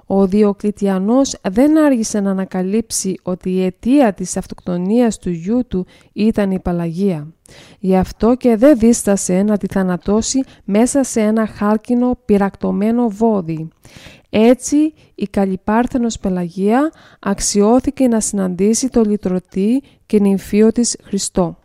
Ο 0.06 0.26
Διοκλητιανός 0.26 1.36
δεν 1.50 1.78
άργησε 1.78 2.20
να 2.20 2.30
ανακαλύψει 2.30 3.14
ότι 3.22 3.50
η 3.50 3.64
αιτία 3.64 4.12
της 4.12 4.36
αυτοκτονίας 4.36 5.18
του 5.18 5.30
γιού 5.30 5.66
του 5.68 5.86
ήταν 6.12 6.50
η 6.50 6.58
Παλαγία. 6.58 7.26
Γι' 7.78 7.96
αυτό 7.96 8.34
και 8.34 8.56
δεν 8.56 8.78
δίστασε 8.78 9.42
να 9.42 9.56
τη 9.56 9.66
θανατώσει 9.66 10.40
μέσα 10.64 11.02
σε 11.02 11.20
ένα 11.20 11.46
χάλκινο 11.46 12.18
πυρακτωμένο 12.24 13.08
βόδι. 13.08 13.68
Έτσι 14.36 14.94
η 15.14 15.26
Καλυπάρθενος 15.26 16.18
Πελαγία 16.18 16.92
αξιώθηκε 17.20 18.08
να 18.08 18.20
συναντήσει 18.20 18.88
το 18.88 19.02
λυτρωτή 19.02 19.82
και 20.06 20.20
νυμφίο 20.20 20.72
της 20.72 20.96
Χριστό. 21.04 21.58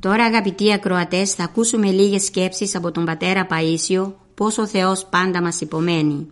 Τώρα 0.00 0.24
αγαπητοί 0.24 0.72
ακροατές 0.72 1.34
θα 1.34 1.44
ακούσουμε 1.44 1.90
λίγες 1.90 2.24
σκέψεις 2.24 2.74
από 2.74 2.90
τον 2.90 3.04
πατέρα 3.04 3.46
Παΐσιο 3.50 4.12
πώς 4.34 4.58
ο 4.58 4.66
Θεός 4.66 5.06
πάντα 5.06 5.42
μας 5.42 5.60
υπομένει. 5.60 6.26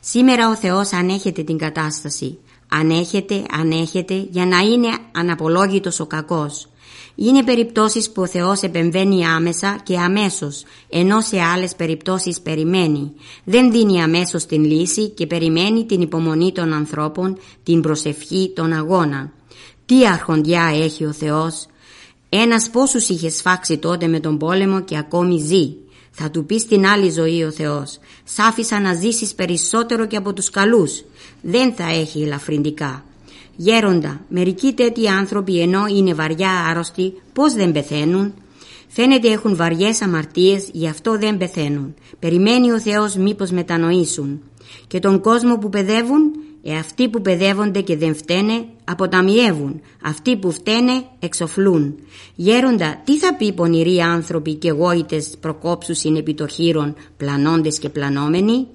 Σήμερα 0.00 0.48
ο 0.48 0.56
Θεός 0.56 0.92
ανέχεται 0.92 1.42
την 1.42 1.58
κατάσταση. 1.58 2.38
Ανέχεται, 2.68 3.42
ανέχεται 3.50 4.26
για 4.30 4.46
να 4.46 4.58
είναι 4.58 4.88
αναπολόγητος 5.12 6.00
ο 6.00 6.06
κακός. 6.06 6.68
Είναι 7.18 7.44
περιπτώσεις 7.44 8.10
που 8.10 8.22
ο 8.22 8.26
Θεός 8.26 8.62
επεμβαίνει 8.62 9.26
άμεσα 9.26 9.78
και 9.82 9.98
αμέσως, 9.98 10.64
ενώ 10.88 11.20
σε 11.20 11.40
άλλες 11.40 11.74
περιπτώσεις 11.74 12.40
περιμένει. 12.40 13.12
Δεν 13.44 13.70
δίνει 13.70 14.02
αμέσως 14.02 14.46
την 14.46 14.64
λύση 14.64 15.08
και 15.08 15.26
περιμένει 15.26 15.84
την 15.84 16.00
υπομονή 16.00 16.52
των 16.52 16.72
ανθρώπων, 16.72 17.38
την 17.62 17.80
προσευχή, 17.80 18.52
τον 18.54 18.72
αγώνα. 18.72 19.32
Τι 19.86 20.06
αρχοντιά 20.06 20.70
έχει 20.74 21.04
ο 21.04 21.12
Θεός; 21.12 21.66
Ένας 22.28 22.70
πόσους 22.70 23.08
είχε 23.08 23.30
σφάξει 23.30 23.78
τότε 23.78 24.06
με 24.06 24.20
τον 24.20 24.38
πόλεμο 24.38 24.80
και 24.80 24.96
ακόμη 24.96 25.38
ζει. 25.38 25.74
Θα 26.10 26.30
του 26.30 26.44
πει 26.44 26.58
στην 26.58 26.86
άλλη 26.86 27.10
ζωή 27.10 27.44
ο 27.44 27.50
Θεός 27.50 27.98
«Σ' 28.24 28.38
άφησα 28.38 28.80
να 28.80 28.94
ζήσεις 28.94 29.34
περισσότερο 29.34 30.06
και 30.06 30.16
από 30.16 30.32
τους 30.32 30.50
καλούς. 30.50 31.04
Δεν 31.42 31.72
θα 31.72 31.84
έχει 31.84 32.22
ελαφρυντικά». 32.22 33.05
Γέροντα, 33.56 34.20
μερικοί 34.28 34.72
τέτοιοι 34.72 35.08
άνθρωποι 35.08 35.60
ενώ 35.60 35.86
είναι 35.86 36.14
βαριά 36.14 36.50
άρρωστοι, 36.70 37.12
πώς 37.32 37.52
δεν 37.52 37.72
πεθαίνουν; 37.72 38.34
Φαίνεται 38.88 39.28
έχουν 39.28 39.56
βαριές 39.56 40.02
αμαρτίες, 40.02 40.68
γι' 40.72 40.88
αυτό 40.88 41.18
δεν 41.18 41.36
πεθαίνουν. 41.36 41.94
Περιμένει 42.18 42.70
ο 42.70 42.80
Θεός 42.80 43.16
μήπως 43.16 43.50
μετανοήσουν. 43.50 44.42
Και 44.86 44.98
τον 44.98 45.20
κόσμο 45.20 45.58
που 45.58 45.68
παιδεύουν 45.68 46.32
ε, 46.62 46.76
αυτοί 46.76 47.08
που 47.08 47.22
παιδεύονται 47.22 47.80
και 47.80 47.96
δεν 47.96 48.14
φταίνε 48.14 48.64
αποταμιεύουν, 48.84 49.80
αυτοί 50.02 50.36
που 50.36 50.50
φταίνε 50.50 51.04
εξοφλούν. 51.18 51.94
Γέροντα, 52.34 53.00
τι 53.04 53.18
θα 53.18 53.34
πει 53.34 53.52
πονηροί 53.52 54.00
άνθρωποι 54.00 54.54
και 54.54 54.70
γόητες 54.70 55.34
προκόψους 55.40 56.04
είναι 56.04 56.18
επί 56.18 56.34
το 56.34 56.46
χείρον, 56.46 56.94
πλανώντες 57.16 57.78
και 57.78 57.88
πλανόμενοι; 57.88 58.66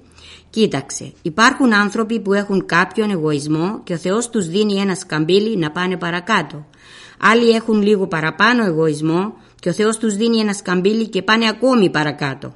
Κοίταξε, 0.52 1.12
υπάρχουν 1.22 1.74
άνθρωποι 1.74 2.20
που 2.20 2.32
έχουν 2.32 2.66
κάποιον 2.66 3.10
εγωισμό 3.10 3.80
και 3.84 3.92
ο 3.92 3.96
Θεός 3.96 4.30
τους 4.30 4.48
δίνει 4.48 4.74
ένα 4.74 4.94
σκαμπίλι 4.94 5.56
να 5.56 5.70
πάνε 5.70 5.96
παρακάτω. 5.96 6.66
Άλλοι 7.18 7.50
έχουν 7.50 7.82
λίγο 7.82 8.06
παραπάνω 8.06 8.64
εγωισμό 8.64 9.34
και 9.60 9.68
ο 9.68 9.72
Θεός 9.72 9.96
τους 9.96 10.16
δίνει 10.16 10.38
ένα 10.38 10.52
σκαμπίλι 10.52 11.08
και 11.08 11.22
πάνε 11.22 11.48
ακόμη 11.48 11.90
παρακάτω. 11.90 12.54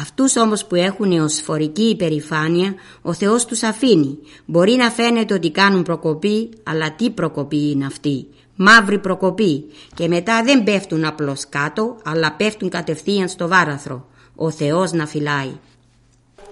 Αυτούς 0.00 0.36
όμως 0.36 0.64
που 0.64 0.74
έχουν 0.74 1.12
εωσφορική 1.12 1.82
υπερηφάνεια, 1.82 2.74
ο 3.02 3.12
Θεός 3.12 3.44
τους 3.44 3.62
αφήνει. 3.62 4.18
Μπορεί 4.46 4.72
να 4.72 4.90
φαίνεται 4.90 5.34
ότι 5.34 5.50
κάνουν 5.50 5.82
προκοπή, 5.82 6.50
αλλά 6.62 6.92
τι 6.92 7.10
προκοπή 7.10 7.70
είναι 7.70 7.86
αυτή; 7.86 8.26
Μαύρη 8.56 8.98
προκοπή 8.98 9.64
και 9.94 10.08
μετά 10.08 10.42
δεν 10.42 10.64
πέφτουν 10.64 11.04
απλώς 11.04 11.48
κάτω, 11.48 11.96
αλλά 12.04 12.32
πέφτουν 12.32 12.68
κατευθείαν 12.68 13.28
στο 13.28 13.48
βάραθρο. 13.48 14.08
Ο 14.36 14.50
Θεός 14.50 14.92
να 14.92 15.06
φυλάει. 15.06 15.52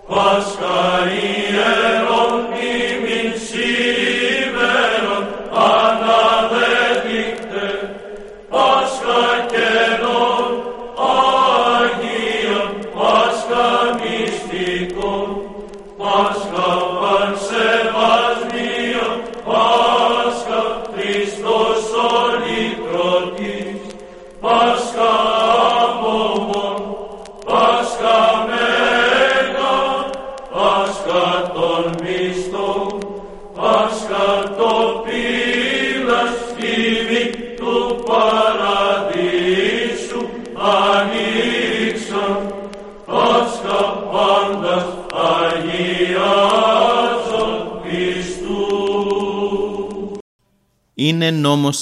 Pascalie 0.06 1.56
omnia 2.08 2.93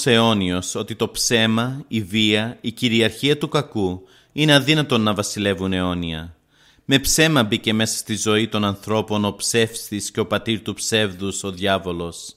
αιώνιος 0.05 0.75
ότι 0.75 0.95
το 0.95 1.09
ψέμα, 1.09 1.83
η 1.87 2.01
βία, 2.01 2.57
η 2.61 2.71
κυριαρχία 2.71 3.37
του 3.37 3.47
κακού 3.47 4.01
είναι 4.31 4.53
αδύνατον 4.53 5.01
να 5.01 5.13
βασιλεύουν 5.13 5.73
αιώνια. 5.73 6.35
Με 6.85 6.99
ψέμα 6.99 7.43
μπήκε 7.43 7.73
μέσα 7.73 7.97
στη 7.97 8.15
ζωή 8.15 8.47
των 8.47 8.65
ανθρώπων 8.65 9.25
ο 9.25 9.35
ψεύστης 9.35 10.11
και 10.11 10.19
ο 10.19 10.25
πατήρ 10.25 10.61
του 10.61 10.73
ψεύδους, 10.73 11.43
ο 11.43 11.51
διάβολος. 11.51 12.35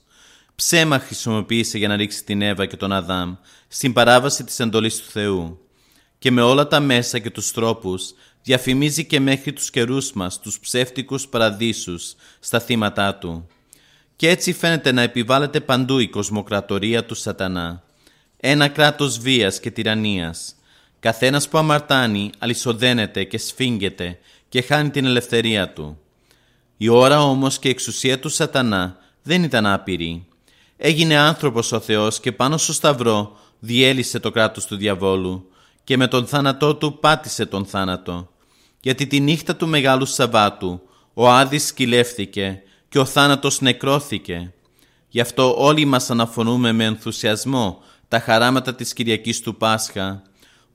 Ψέμα 0.55 0.99
χρησιμοποίησε 0.99 1.79
για 1.79 1.89
να 1.89 1.97
ρίξει 1.97 2.25
την 2.25 2.43
Εύα 2.43 2.67
και 2.67 2.77
τον 2.77 2.93
Αδάμ 2.93 3.35
στην 3.69 3.93
παράβαση 3.93 4.45
της 4.45 4.61
εντολής 4.61 4.97
του 4.97 5.11
Θεού. 5.11 5.59
Και 6.19 6.31
με 6.31 6.43
όλα 6.43 6.67
τα 6.67 6.81
μέσα 6.81 7.19
και 7.19 7.31
τους 7.31 7.53
τρόπους 7.53 8.15
διαφημίζει 8.43 9.05
και 9.05 9.21
μέχρι 9.21 9.53
τους 9.53 9.71
καιρούς 9.71 10.13
μας 10.13 10.41
τους 10.41 10.59
ψεύτικους 10.59 11.29
παραδείσους 11.29 12.15
στα 12.41 12.61
θύματα 12.61 13.15
του. 13.15 13.49
Και 14.17 14.29
έτσι 14.29 14.53
φαίνεται 14.53 14.93
να 14.93 15.03
επιβάλλεται 15.03 15.61
παντού 15.61 15.99
η 15.99 16.09
κοσμοκρατορία 16.09 17.05
του 17.05 17.15
σατανά. 17.15 17.83
Ένα 18.37 18.69
κράτος 18.69 19.19
βίας 19.19 19.61
και 19.61 19.71
τυραννίας. 19.71 20.55
Καθένας 21.01 21.49
που 21.49 21.59
αμαρτάνει 21.59 22.31
αλυσοδένεται 22.39 23.25
και 23.25 23.39
σφίγγεται 23.39 24.19
και 24.49 24.63
χάνει 24.63 24.91
την 24.91 25.05
ελευθερία 25.05 25.73
του. 25.73 25.99
Η 26.77 26.89
ώρα 26.89 27.23
όμως 27.23 27.59
και 27.59 27.69
η 27.69 27.71
εξουσία 27.71 28.19
του 28.19 28.29
σατανά 28.29 28.97
δεν 29.23 29.43
ήταν 29.43 29.67
άπειρη. 29.67 30.27
Έγινε 30.77 31.17
άνθρωπος 31.17 31.73
ο 31.73 31.81
Θεός 31.81 32.21
και 32.21 32.33
πάνω 32.33 32.57
στο 32.57 32.73
σταυρό 32.73 33.39
διέλυσε 33.59 34.19
το 34.19 34.31
κράτος 34.31 34.67
του 34.67 34.77
διαβόλου 34.77 35.51
και 35.85 35.97
με 35.97 36.09
τον 36.09 36.27
θάνατό 36.27 36.75
του 36.75 36.99
πάτησε 36.99 37.47
τον 37.47 37.67
θάνατο. 37.67 38.29
Γιατί 38.81 39.07
τη 39.07 39.21
νύχτα 39.21 39.57
του 39.57 39.69
Μεγάλου 39.69 40.07
Σαββάτου 40.07 40.81
ο 41.15 41.29
Άδης 41.29 41.67
σκυλεύθηκε 41.67 42.63
και 42.89 42.99
ο 42.99 43.05
θάνατος 43.05 43.61
νεκρώθηκε. 43.61 44.53
Γι' 45.09 45.21
αυτό 45.21 45.55
όλοι 45.59 45.85
μας 45.85 46.11
αναφωνούμε 46.11 46.73
με 46.73 46.85
ενθουσιασμό 46.85 47.83
τα 48.09 48.21
χαράματα 48.21 48.75
της 48.75 48.93
Κυριακής 48.93 49.41
του 49.41 49.57
Πάσχα. 49.57 50.23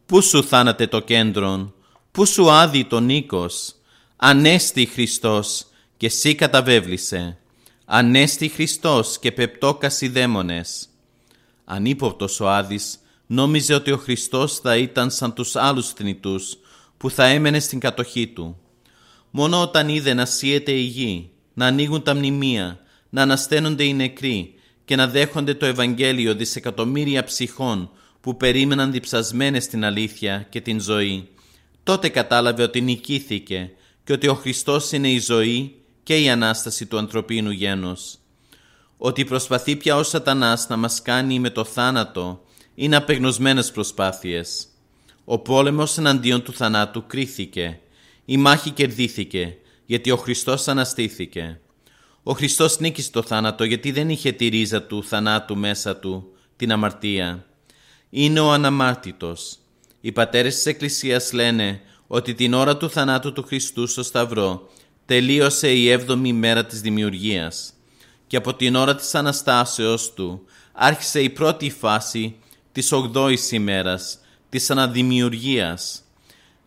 Πού 0.05 0.21
σου 0.21 0.43
θάνατε 0.43 0.87
το 0.87 0.99
κέντρον, 0.99 1.73
πού 2.11 2.25
σου 2.25 2.51
άδει 2.51 2.85
το 2.85 2.99
νίκος. 2.99 3.75
Ανέστη 4.15 4.85
Χριστός 4.85 5.65
και 5.97 6.09
σύ 6.09 6.35
καταβέβλησε. 6.35 7.37
Ανέστη 7.85 8.47
Χριστός 8.47 9.19
και 9.19 9.31
πεπτόκας 9.31 10.01
οι 10.01 10.07
δαίμονες. 10.07 10.89
Ανύποπτος 11.65 12.39
ο 12.39 12.49
Άδης 12.49 12.99
νόμιζε 13.27 13.73
ότι 13.73 13.91
ο 13.91 13.97
Χριστός 13.97 14.59
θα 14.59 14.77
ήταν 14.77 15.11
σαν 15.11 15.33
τους 15.33 15.55
άλλους 15.55 15.89
θνητούς 15.89 16.57
που 16.97 17.09
θα 17.09 17.25
έμενε 17.25 17.59
στην 17.59 17.79
κατοχή 17.79 18.27
του. 18.27 18.57
Μόνο 19.29 19.61
όταν 19.61 19.89
είδε 19.89 20.13
να 20.13 20.25
σύεται 20.25 20.71
η 20.71 20.81
γη, 20.81 21.29
να 21.61 21.67
ανοίγουν 21.67 22.03
τα 22.03 22.15
μνημεία, 22.15 22.79
να 23.09 23.21
ανασταίνονται 23.21 23.83
οι 23.83 23.93
νεκροί 23.93 24.53
και 24.85 24.95
να 24.95 25.07
δέχονται 25.07 25.53
το 25.53 25.65
Ευαγγέλιο 25.65 26.35
δισεκατομμύρια 26.35 27.23
ψυχών 27.23 27.89
που 28.21 28.37
περίμεναν 28.37 28.91
διψασμένες 28.91 29.67
την 29.67 29.85
αλήθεια 29.85 30.47
και 30.49 30.61
την 30.61 30.79
ζωή, 30.79 31.27
τότε 31.83 32.09
κατάλαβε 32.09 32.63
ότι 32.63 32.81
νικήθηκε 32.81 33.71
και 34.03 34.13
ότι 34.13 34.27
ο 34.27 34.33
Χριστός 34.33 34.91
είναι 34.91 35.09
η 35.09 35.19
ζωή 35.19 35.75
και 36.03 36.21
η 36.21 36.29
Ανάσταση 36.29 36.85
του 36.85 36.97
ανθρωπίνου 36.97 37.51
γένους. 37.51 38.17
Ότι 38.97 39.25
προσπαθεί 39.25 39.75
πια 39.75 39.95
ο 39.95 40.03
σατανάς 40.03 40.69
να 40.69 40.77
μας 40.77 41.01
κάνει 41.01 41.39
με 41.39 41.49
το 41.49 41.63
θάνατο 41.63 42.43
είναι 42.75 42.95
απεγνωσμένες 42.95 43.71
προσπάθειες. 43.71 44.67
Ο 45.25 45.39
πόλεμος 45.39 45.97
εναντίον 45.97 46.43
του 46.43 46.53
θανάτου 46.53 47.05
κρίθηκε. 47.07 47.79
Η 48.25 48.37
μάχη 48.37 48.69
κερδίθηκε 48.69 49.55
γιατί 49.91 50.11
ο 50.11 50.17
Χριστός 50.17 50.67
αναστήθηκε. 50.67 51.59
Ο 52.23 52.33
Χριστός 52.33 52.79
νίκησε 52.79 53.11
το 53.11 53.21
θάνατο 53.21 53.63
γιατί 53.63 53.91
δεν 53.91 54.09
είχε 54.09 54.31
τη 54.31 54.47
ρίζα 54.47 54.83
του 54.83 55.03
θανάτου 55.03 55.57
μέσα 55.57 55.97
του, 55.97 56.31
την 56.55 56.71
αμαρτία. 56.71 57.45
Είναι 58.09 58.39
ο 58.39 58.51
αναμάρτητος. 58.51 59.57
Οι 60.01 60.11
πατέρες 60.11 60.55
της 60.55 60.65
Εκκλησίας 60.65 61.33
λένε 61.33 61.81
ότι 62.07 62.33
την 62.33 62.53
ώρα 62.53 62.77
του 62.77 62.89
θανάτου 62.89 63.33
του 63.33 63.43
Χριστού 63.43 63.87
στο 63.87 64.03
Σταυρό 64.03 64.69
τελείωσε 65.05 65.71
η 65.71 65.89
έβδομη 65.89 66.33
μέρα 66.33 66.65
της 66.65 66.81
δημιουργίας 66.81 67.73
και 68.27 68.37
από 68.37 68.53
την 68.53 68.75
ώρα 68.75 68.95
της 68.95 69.15
Αναστάσεως 69.15 70.13
του 70.13 70.45
άρχισε 70.73 71.21
η 71.21 71.29
πρώτη 71.29 71.69
φάση 71.69 72.35
της 72.71 72.91
ογδόης 72.91 73.51
ημέρας, 73.51 74.19
της 74.49 74.69
αναδημιουργίας. 74.69 76.03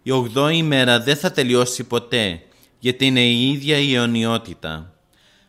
Η 0.03 0.11
ογδόη 0.11 0.57
ημέρα 0.57 1.01
δεν 1.01 1.17
θα 1.17 1.33
τελειώσει 1.33 1.85
ποτέ 1.85 2.43
γιατί 2.85 3.07
είναι 3.07 3.25
η 3.25 3.51
ίδια 3.51 3.79
η 3.79 3.95
αιωνιότητα. 3.95 4.95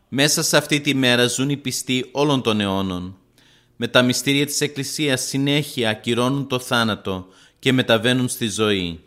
Μέσα 0.10 0.43
σε 0.43 0.58
αυτή 0.58 0.82
τη 0.82 0.93
μέρα 0.93 1.28
ζουν 1.28 1.50
οι 1.50 1.58
πιστοί 1.58 2.10
όλων 2.12 2.41
των 2.41 2.60
αιώνων. 2.62 3.17
Με 3.76 3.88
τα 3.88 4.02
μυστήρια 4.02 4.45
της 4.45 4.62
Εκκλησίας 4.62 5.21
συνέχεια 5.21 5.89
ακυρώνουν 5.89 6.48
το 6.48 6.60
θάνατο 6.60 7.28
και 7.60 7.71
μεταβαίνουν 7.71 8.28
στη 8.28 8.50
ζωή. 8.50 9.00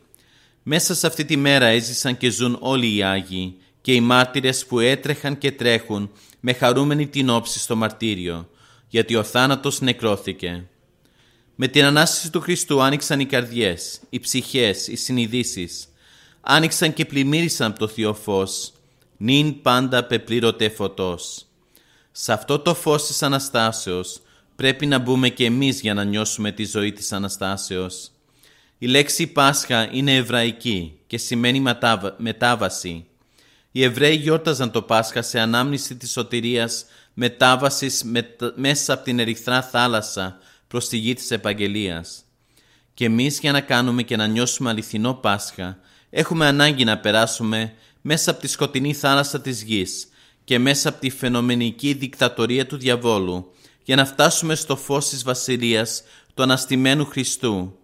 Μέσα 0.62 0.95
σε 0.95 1.07
αυτή 1.07 1.25
τη 1.25 1.37
μέρα 1.37 1.67
έζησαν 1.67 2.17
και 2.17 2.31
ζουν 2.31 2.57
όλοι 2.61 2.95
οι 2.95 3.03
Άγιοι 3.03 3.57
και 3.81 3.95
οι 3.95 4.01
μάρτυρες 4.01 4.67
που 4.67 4.81
έτρεχαν 4.81 5.38
και 5.38 5.53
τρέχουν 5.53 6.11
με 6.41 6.53
χαρούμενη 6.53 7.07
την 7.07 7.29
όψη 7.29 7.59
στο 7.59 7.77
μαρτύριο, 7.77 8.49
γιατί 8.88 9.14
ο 9.14 9.23
θάνατος 9.23 9.81
νεκρώθηκε. 9.81 10.67
Με 11.55 11.69
την 11.69 11.85
Ανάσταση 11.85 12.31
του 12.31 12.41
Χριστού 12.41 12.83
άνοιξαν 12.83 13.21
οι 13.21 13.27
καρδιές, 13.27 14.01
οι 14.11 14.21
ψυχές, 14.21 14.88
οι 14.88 14.97
συνειδήσεις. 14.97 15.88
Άνοιξαν 16.40 16.92
και 16.92 17.05
πλημμύρισαν 17.05 17.70
από 17.70 17.79
το 17.79 17.88
Θείο 17.88 18.14
Φως, 18.14 18.72
νυν 19.16 19.62
πάντα 19.62 20.05
πεπλήρωτε 20.05 20.68
φωτός. 20.68 21.46
Σε 22.12 22.33
αυτό 22.33 22.59
το 22.59 22.74
φως 22.74 23.07
της 23.07 23.22
Αναστάσεως 23.22 24.20
πρέπει 24.57 24.87
να 24.87 24.98
μπούμε 24.98 25.29
και 25.29 25.44
εμείς 25.44 25.81
για 25.81 25.94
να 25.94 26.05
νιώσουμε 26.05 26.53
τη 26.53 26.64
ζωή 26.64 26.92
της 26.92 27.12
Αναστάσεως. 27.12 28.11
Η 28.79 28.87
λέξη 28.87 29.27
Πάσχα 29.27 29.88
είναι 29.92 30.16
εβραϊκή 30.16 30.98
και 31.07 31.18
σημαίνει 31.18 31.62
μετάβαση. 32.16 33.07
Οι 33.72 33.83
Εβραίοι 33.83 34.14
γιόρταζαν 34.14 34.70
το 34.70 34.83
Πάσχα 34.83 35.22
σε 35.22 35.40
ανάμνηση 35.40 35.96
της 35.96 36.11
σωτηρίας 36.11 36.85
μετάβασης 37.14 38.05
μέσα 38.55 38.92
από 38.92 39.05
την 39.05 39.18
ερυθρά 39.18 39.62
θάλασσα 39.62 40.38
προς 40.68 40.88
τη 40.88 40.96
γη 40.96 41.14
της 41.14 41.31
Επαγγελίας. 41.31 42.22
Και 42.94 43.05
εμείς 43.05 43.38
για 43.38 43.53
να 43.53 43.61
κάνουμε 43.61 44.03
και 44.03 44.16
να 44.16 44.27
νιώσουμε 44.27 44.70
αληθινό 44.70 45.14
Πάσχα 45.14 45.79
έχουμε 46.11 46.47
ανάγκη 46.47 46.85
να 46.85 46.99
περάσουμε 46.99 47.73
μέσα 48.01 48.31
από 48.31 48.40
τη 48.40 48.47
σκοτεινή 48.47 48.94
θάλασσα 48.94 49.40
της 49.40 49.62
γης 49.62 50.09
και 50.44 50.59
μέσα 50.59 50.88
από 50.88 51.01
τη 51.01 51.11
φαινομενική 51.11 51.92
δικτατορία 51.92 52.66
του 52.66 52.77
διαβόλου 52.77 53.53
για 53.83 53.97
να 53.97 54.05
φτάσουμε 54.05 54.55
στο 54.55 54.77
φως 54.77 55.09
της 55.09 55.23
Βασιλείας 55.23 56.03
του 56.35 56.42
Αναστημένου 56.42 57.07
Χριστού. 57.07 57.79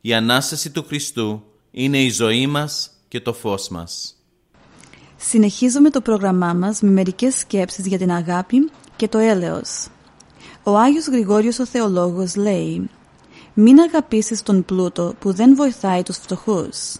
Η 0.00 0.14
Ανάσταση 0.14 0.70
του 0.70 0.84
Χριστού 0.86 1.42
είναι 1.70 2.02
η 2.02 2.10
ζωή 2.10 2.46
μας 2.46 2.90
και 3.08 3.20
το 3.20 3.32
φως 3.32 3.68
μας. 3.68 4.14
Συνεχίζουμε 5.16 5.90
το 5.90 6.00
πρόγραμμά 6.00 6.52
μας 6.52 6.80
με 6.80 6.90
μερικές 6.90 7.34
σκέψεις 7.34 7.86
για 7.86 7.98
την 7.98 8.12
αγάπη 8.12 8.70
και 8.96 9.08
το 9.08 9.18
έλεος. 9.18 9.88
Ο 10.62 10.76
Άγιος 10.76 11.06
Γρηγόριος 11.06 11.58
ο 11.58 11.66
Θεολόγος 11.66 12.36
λέει 12.36 12.90
«Μην 13.54 13.78
αγαπήσεις 13.78 14.42
τον 14.42 14.64
πλούτο 14.64 15.14
που 15.18 15.32
δεν 15.32 15.54
βοηθάει 15.54 16.02
τους 16.02 16.16
φτωχούς. 16.16 16.96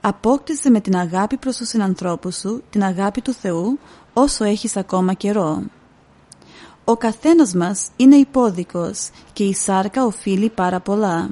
Απόκτησε 0.00 0.70
με 0.70 0.80
την 0.80 0.96
αγάπη 0.96 1.36
προς 1.36 1.56
τους 1.56 1.68
συνανθρώπους 1.68 2.36
σου 2.36 2.62
την 2.70 2.84
αγάπη 2.84 3.20
του 3.20 3.32
Θεού 3.32 3.78
όσο 4.12 4.44
έχεις 4.44 4.76
ακόμα 4.76 5.12
καιρό». 5.12 5.62
Ο 6.84 6.96
καθένας 6.96 7.54
μας 7.54 7.88
είναι 7.96 8.16
υπόδικος 8.16 9.10
και 9.32 9.44
η 9.44 9.54
σάρκα 9.54 10.04
οφείλει 10.04 10.48
πάρα 10.48 10.80
πολλά. 10.80 11.30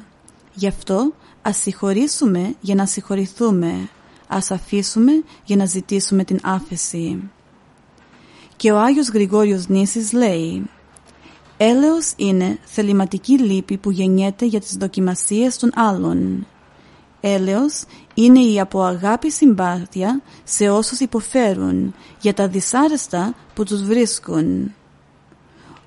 Γι' 0.54 0.66
αυτό 0.66 1.12
ας 1.42 1.56
συγχωρήσουμε 1.56 2.54
για 2.60 2.74
να 2.74 2.86
συγχωρηθούμε. 2.86 3.88
Ας 4.28 4.50
αφήσουμε 4.50 5.12
για 5.44 5.56
να 5.56 5.64
ζητήσουμε 5.64 6.24
την 6.24 6.38
άφεση. 6.42 7.30
Και 8.56 8.72
ο 8.72 8.78
Άγιος 8.78 9.08
Γρηγόριος 9.08 9.68
Νήσης 9.68 10.12
λέει 10.12 10.70
Έλεος 11.56 12.12
είναι 12.16 12.58
θεληματική 12.64 13.38
λύπη 13.38 13.76
που 13.76 13.90
γεννιέται 13.90 14.44
για 14.44 14.60
τις 14.60 14.76
δοκιμασίες 14.76 15.56
των 15.56 15.70
άλλων. 15.74 16.46
Έλεος 17.20 17.84
είναι 18.14 18.40
η 18.40 18.60
από 18.60 18.82
αγάπη 18.82 19.30
συμπάθεια 19.30 20.22
σε 20.44 20.68
όσους 20.68 21.00
υποφέρουν 21.00 21.94
για 22.20 22.34
τα 22.34 22.48
δυσάρεστα 22.48 23.34
που 23.54 23.64
τους 23.64 23.82
βρίσκουν. 23.82 24.74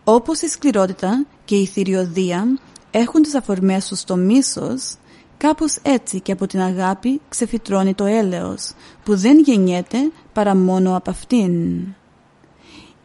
Όπως 0.03 0.41
η 0.41 0.47
σκληρότητα 0.47 1.25
και 1.45 1.55
η 1.55 1.65
θηριωδία 1.65 2.59
έχουν 2.91 3.21
τις 3.21 3.35
αφορμές 3.35 3.87
τους 3.87 3.99
στο 3.99 4.15
μίσος, 4.15 4.95
κάπως 5.37 5.77
έτσι 5.81 6.19
και 6.19 6.31
από 6.31 6.47
την 6.47 6.59
αγάπη 6.59 7.21
ξεφυτρώνει 7.29 7.93
το 7.93 8.05
έλεος 8.05 8.71
που 9.03 9.15
δεν 9.15 9.39
γεννιέται 9.39 10.11
παρά 10.33 10.55
μόνο 10.55 10.95
από 10.95 11.09
αυτήν. 11.09 11.81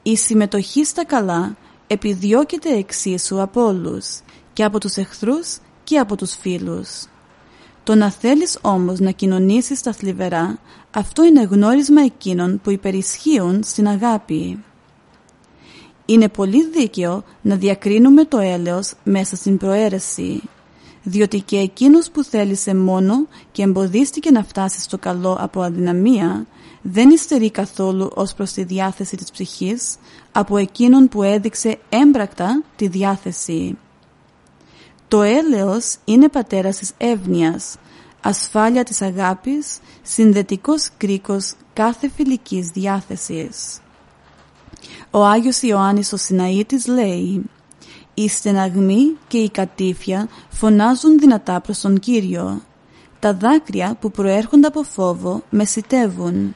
Η 0.03 0.17
συμμετοχή 0.17 0.85
στα 0.85 1.05
καλά 1.05 1.57
επιδιώκεται 1.87 2.77
εξίσου 2.77 3.43
από 3.43 3.67
όλους 3.67 4.21
και 4.53 4.65
από 4.65 4.81
τους 4.81 4.97
εχθρούς 4.97 5.59
και 5.85 5.99
από 5.99 6.17
τους 6.17 6.35
φίλους. 6.35 7.05
Το 7.87 7.94
να 7.94 8.11
θέλεις 8.11 8.59
όμως 8.62 9.01
να 9.01 9.11
κοινωνήσεις 9.11 9.83
τα 9.83 9.92
θλιβερά, 9.92 10.59
αυτό 10.90 11.25
είναι 11.25 11.42
γνώρισμα 11.42 12.03
εκείνων 12.03 12.61
που 12.62 12.70
υπερισχύουν 12.70 13.62
στην 13.62 13.88
αγάπη. 13.88 14.64
Είναι 16.07 16.29
πολύ 16.29 16.68
δίκαιο 16.70 17.25
να 17.42 17.57
διακρίνουμε 17.57 18.25
το 18.25 18.38
έλεος 18.38 18.92
μέσα 19.05 19.37
στην 19.37 19.57
προαίρεση, 19.57 20.42
διότι 21.03 21.40
και 21.40 21.57
εκείνος 21.57 22.11
που 22.11 22.25
θέλησε 22.25 22.75
μόνο 22.75 23.27
και 23.53 23.62
εμποδίστηκε 23.62 24.31
να 24.31 24.44
φτάσει 24.44 24.81
στο 24.81 24.99
καλό 24.99 25.37
από 25.40 25.61
αδυναμία, 25.61 26.46
δεν 26.83 27.11
υστερεί 27.11 27.51
καθόλου 27.51 28.11
ως 28.14 28.35
προς 28.35 28.53
τη 28.53 28.62
διάθεση 28.62 29.16
της 29.16 29.31
ψυχής 29.31 29.96
από 30.33 30.57
εκείνον 30.57 31.09
που 31.09 31.22
έδειξε 31.22 31.79
έμπρακτα 31.88 32.62
τη 32.77 32.88
διάθεση. 32.88 33.77
Το 35.09 35.23
έλεος 35.23 35.97
είναι 36.05 36.29
πατέρας 36.29 36.77
της 36.77 36.92
εύνοιας, 36.97 37.77
ασφάλεια 38.21 38.85
της 38.85 39.03
αγάπης, 39.03 39.79
συνδετικός 40.03 40.88
κρίκος 40.97 41.55
κάθε 41.73 42.11
φιλικής 42.16 42.69
διάθεσης. 42.69 43.79
Ο 45.11 45.25
Άγιος 45.25 45.62
Ιωάννης 45.62 46.12
ο 46.12 46.16
Σιναήτης 46.16 46.87
λέει 46.87 47.42
«Η 48.14 48.29
στεναγμή 48.29 49.16
και 49.29 49.38
η 49.38 49.51
κατήφια 49.51 50.29
φωνάζουν 50.49 51.19
δυνατά 51.19 51.61
προς 51.61 51.81
τον 51.81 51.99
Κύριο. 51.99 52.62
Τα 53.19 53.35
δάκρυα 53.35 53.97
που 54.01 54.11
προέρχονται 54.11 54.66
από 54.66 54.83
φόβο 54.83 55.42
μεσητεύουν 55.51 56.55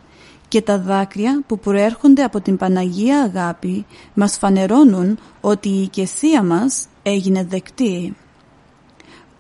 και 0.49 0.63
τα 0.63 0.79
δάκρυα 0.79 1.43
που 1.47 1.59
προέρχονται 1.59 2.23
από 2.23 2.41
την 2.41 2.57
Παναγία 2.57 3.23
Αγάπη 3.23 3.87
μας 4.15 4.39
φανερώνουν 4.39 5.19
ότι 5.41 5.69
η 5.69 5.83
οικεσία 5.83 6.43
μας 6.43 6.87
έγινε 7.03 7.45
δεκτή. 7.45 8.17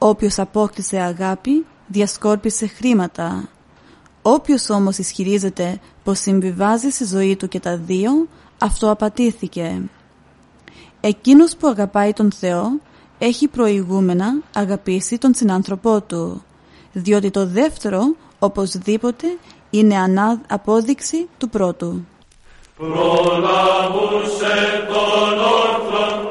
Όποιος 0.02 0.38
απόκτησε 0.38 1.00
αγάπη 1.00 1.66
διασκόρπισε 1.86 2.66
χρήματα. 2.66 3.48
Όποιος 4.22 4.70
όμως 4.70 4.98
ισχυρίζεται 4.98 5.80
πως 6.04 6.18
συμβιβάζει 6.18 6.90
στη 6.90 7.04
ζωή 7.04 7.36
του 7.36 7.48
και 7.48 7.60
τα 7.60 7.76
δύο, 7.76 8.10
αυτό 8.58 8.90
απατήθηκε. 8.90 9.82
Εκείνος 11.00 11.56
που 11.56 11.68
αγαπάει 11.68 12.12
τον 12.12 12.32
Θεό 12.32 12.80
έχει 13.18 13.48
προηγούμενα 13.48 14.42
αγαπήσει 14.54 15.18
τον 15.18 15.34
συνάνθρωπό 15.34 16.00
του, 16.00 16.44
διότι 16.92 17.30
το 17.30 17.46
δεύτερο 17.46 18.02
οπωσδήποτε 18.38 19.26
είναι 19.70 19.96
ανά 19.96 20.40
απόδειξη 20.48 21.28
του 21.38 21.48
πρώτου. 21.48 22.04
Προλάβουσε 22.76 23.26
τον 24.88 25.38
όρθρον 25.38 26.30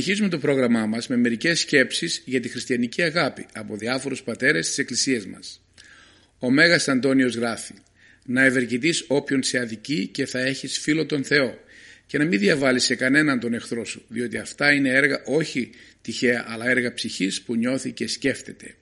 Συνεχίζουμε 0.00 0.30
το 0.30 0.38
πρόγραμμά 0.38 0.86
μας 0.86 1.08
με 1.08 1.16
μερικές 1.16 1.60
σκέψεις 1.60 2.22
για 2.24 2.40
τη 2.40 2.48
χριστιανική 2.48 3.02
αγάπη 3.02 3.46
από 3.52 3.76
διάφορους 3.76 4.22
πατέρες 4.22 4.66
της 4.66 4.78
Εκκλησίας 4.78 5.26
μας. 5.26 5.64
Ο 6.38 6.50
Μέγας 6.50 6.88
Αντώνιος 6.88 7.34
γράφει 7.34 7.74
«Να 8.24 8.44
ευεργετείς 8.44 9.04
όποιον 9.08 9.42
σε 9.42 9.58
αδικεί 9.58 10.06
και 10.06 10.26
θα 10.26 10.40
έχεις 10.40 10.78
φίλο 10.78 11.06
τον 11.06 11.24
Θεό 11.24 11.58
και 12.06 12.18
να 12.18 12.24
μην 12.24 12.38
διαβάλεις 12.38 12.84
σε 12.84 12.94
κανέναν 12.94 13.40
τον 13.40 13.54
εχθρό 13.54 13.84
σου, 13.84 14.04
διότι 14.08 14.36
αυτά 14.36 14.72
είναι 14.72 14.88
έργα 14.88 15.22
όχι 15.24 15.70
τυχαία, 16.02 16.44
αλλά 16.48 16.68
έργα 16.68 16.94
ψυχής 16.94 17.42
που 17.42 17.54
νιώθει 17.54 17.92
και 17.92 18.06
σκέφτεται». 18.06 18.74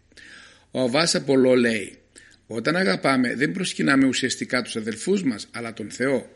Ο 0.70 0.81
Αβάς 0.81 1.14
Απολό 1.14 1.54
λέει 1.54 1.98
«Όταν 2.46 2.76
αγαπάμε 2.76 3.35
δεν 3.35 3.52
προσκυνάμε 3.52 4.07
ουσιαστικά 4.07 4.62
τους 4.62 4.76
αδελφούς 4.76 5.22
μας, 5.22 5.48
αλλά 5.50 5.72
τον 5.72 5.90
Θεό. 5.90 6.31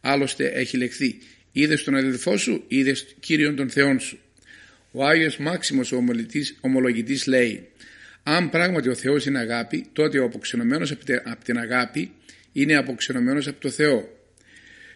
Άλλωστε 0.00 0.46
έχει 0.46 0.76
λεχθεί 0.76 1.18
«Είδες 1.52 1.84
τον 1.84 1.94
αδελφό 1.94 2.36
σου, 2.36 2.64
είδες 2.68 3.14
Κύριον 3.20 3.56
των 3.56 3.70
Θεών 3.70 4.00
σου». 4.00 4.21
Ο 4.94 5.06
Άγιος 5.06 5.36
Μάξιμος 5.36 5.92
ο 5.92 5.96
ομολογητής, 5.96 6.58
ομολογητής 6.60 7.26
λέει 7.26 7.68
«Αν 8.22 8.50
πράγματι 8.50 8.88
ο 8.88 8.94
Θεός 8.94 9.26
είναι 9.26 9.38
αγάπη, 9.38 9.86
τότε 9.92 10.18
ο 10.18 10.24
αποξενωμένος 10.24 10.90
από 10.90 11.04
τε- 11.04 11.26
από 11.28 11.44
την 11.44 11.58
αγάπη 11.58 12.12
είναι 12.52 12.74
αποξενωμένος 12.76 13.46
από 13.46 13.60
το 13.60 13.70
Θεό». 13.70 14.08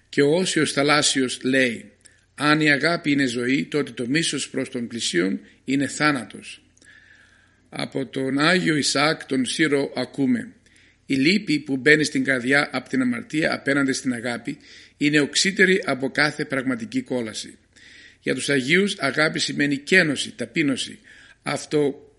Και 0.08 0.22
ο 0.22 0.34
Όσιος 0.34 0.72
Θαλάσσιος 0.72 1.40
λέει 1.42 1.90
«Αν 2.34 2.60
η 2.60 2.70
αγάπη 2.70 3.10
είναι 3.10 3.26
ζωή, 3.26 3.64
τότε 3.64 3.90
το 3.90 4.08
μίσος 4.08 4.48
προς 4.50 4.68
τον 4.68 4.86
πλησίον 4.86 5.40
είναι 5.64 5.86
θάνατος». 5.86 6.60
Από 7.68 8.06
τον 8.06 8.38
Άγιο 8.38 8.76
Ισαάκ 8.76 9.24
τον 9.24 9.44
Σύρο 9.44 9.92
ακούμε 9.96 10.52
«Η 11.06 11.14
λύπη 11.14 11.58
που 11.58 11.76
μπαίνει 11.76 12.04
στην 12.04 12.24
καρδιά 12.24 12.68
από 12.72 12.88
την 12.88 13.00
αμαρτία 13.00 13.54
απέναντι 13.54 13.92
στην 13.92 14.12
αγάπη 14.12 14.58
είναι 14.96 15.20
οξύτερη 15.20 15.82
από 15.86 16.10
κάθε 16.10 16.44
πραγματική 16.44 17.02
κόλαση». 17.02 17.58
Για 18.26 18.34
τους 18.34 18.48
Αγίους 18.48 18.98
αγάπη 18.98 19.38
σημαίνει 19.38 19.76
κένωση, 19.76 20.32
ταπείνωση, 20.36 20.98
αυτο, 21.42 22.12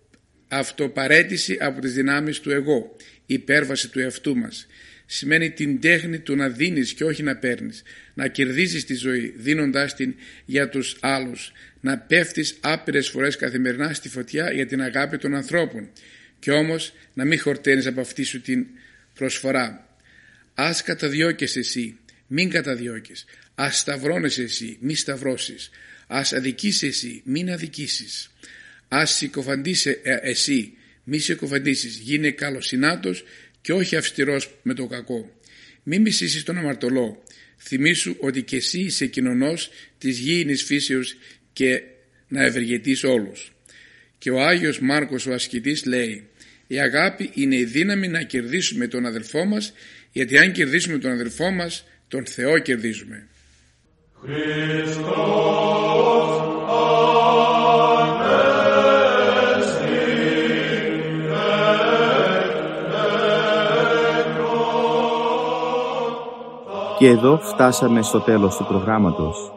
αυτοπαρέτηση 0.48 1.58
από 1.60 1.82
τις 1.82 1.93
δυνάμεις 1.93 2.39
του 2.39 2.52
εγώ, 2.52 2.96
υπέρβαση 3.26 3.89
του 3.89 4.00
εαυτού 4.00 4.38
μας. 4.38 4.67
Σημαίνει 5.06 5.52
την 5.52 5.80
τέχνη 5.82 6.20
του 6.20 6.36
να 6.36 6.50
δίνεις 6.50 6.93
και 6.93 7.04
όχι 7.04 7.24
να 7.24 7.38
παίρνεις, 7.38 7.84
να 8.13 8.28
κερδίζεις 8.28 8.86
τη 8.86 8.93
ζωή 8.93 9.34
δίνοντάς 9.38 9.96
την 9.96 10.15
για 10.46 10.70
τους 10.70 10.98
άλλους, 11.00 11.52
να 11.82 11.98
πέφτεις 11.98 12.58
άπειρες 12.62 13.10
φορές 13.10 13.36
καθημερινά 13.36 13.93
στη 13.93 14.10
φωτιά 14.10 14.52
για 14.52 14.65
την 14.65 14.82
αγάπη 14.82 15.17
των 15.17 15.36
ανθρώπων 15.36 15.89
και 16.39 16.52
όμως 16.52 16.93
να 17.13 17.26
μην 17.26 17.39
χορταίνεις 17.39 17.86
από 17.86 18.02
αυτή 18.02 18.24
σου 18.24 18.41
την 18.41 18.65
προσφορά. 19.13 19.98
Ας 20.54 20.84
καταδιώκεις 20.84 21.56
εσύ, 21.56 21.98
μην 22.28 22.50
καταδιώκεις. 22.50 23.26
Ας 23.56 23.80
σταυρώνεσαι 23.80 24.43
εσύ, 24.43 24.78
μη 24.82 24.96
σταυρώσεις. 24.96 25.72
Ας 26.08 26.34
αδικείς 26.34 26.84
εσύ, 26.84 27.22
μην 27.26 27.52
αδικήσεις. 27.52 28.32
Ας 28.88 29.15
συκοφαντήσει 29.15 29.98
εσύ, 30.04 30.74
μη 31.04 31.17
συκοφαντήσεις. 31.17 31.98
Γίνε 31.98 32.32
καλοσυνάτος 32.32 33.24
και 33.62 33.74
όχι 33.74 33.96
αυστηρός 33.96 34.54
με 34.62 34.74
το 34.74 34.88
κακό. 34.88 35.39
Μη 35.84 36.00
μισήσεις 36.00 36.43
τον 36.43 36.58
αμαρτωλό. 36.58 37.24
Θυμήσου 37.58 38.15
ότι 38.20 38.41
και 38.41 38.56
εσύ 38.56 38.80
είσαι 38.80 39.06
κοινωνός 39.06 39.70
της 39.98 40.20
γήινης 40.20 40.63
φύσεως 40.63 41.15
και 41.54 41.82
να 42.28 42.43
ευεργετείς 42.43 43.04
όλους. 43.04 43.52
Και 44.17 44.30
ο 44.30 44.41
Άγιος 44.41 44.80
Μάρκος 44.80 45.26
ο 45.26 45.34
ασκητής 45.34 45.86
λέει 45.86 46.28
«Η 46.67 46.80
αγάπη 46.80 47.30
είναι 47.34 47.56
η 47.56 47.63
δύναμη 47.63 48.08
να 48.08 48.24
κερδίσουμε 48.24 48.88
τον 48.88 49.06
αδελφό 49.06 49.46
μας 49.46 49.74
γιατί 50.12 50.38
αν 50.38 50.52
κερδίσουμε 50.52 50.98
τον 50.98 51.12
αδελφό 51.12 51.52
μας 51.52 51.86
τον 52.08 52.26
Θεό 52.26 52.60
κερδίζουμε». 52.60 53.28
Και 54.19 54.30
εδώ 67.08 67.38
φτάσαμε 67.38 68.01
στο 68.01 68.19
τέλος 68.19 68.58
του 68.58 68.65
προγράμματος. 68.65 69.53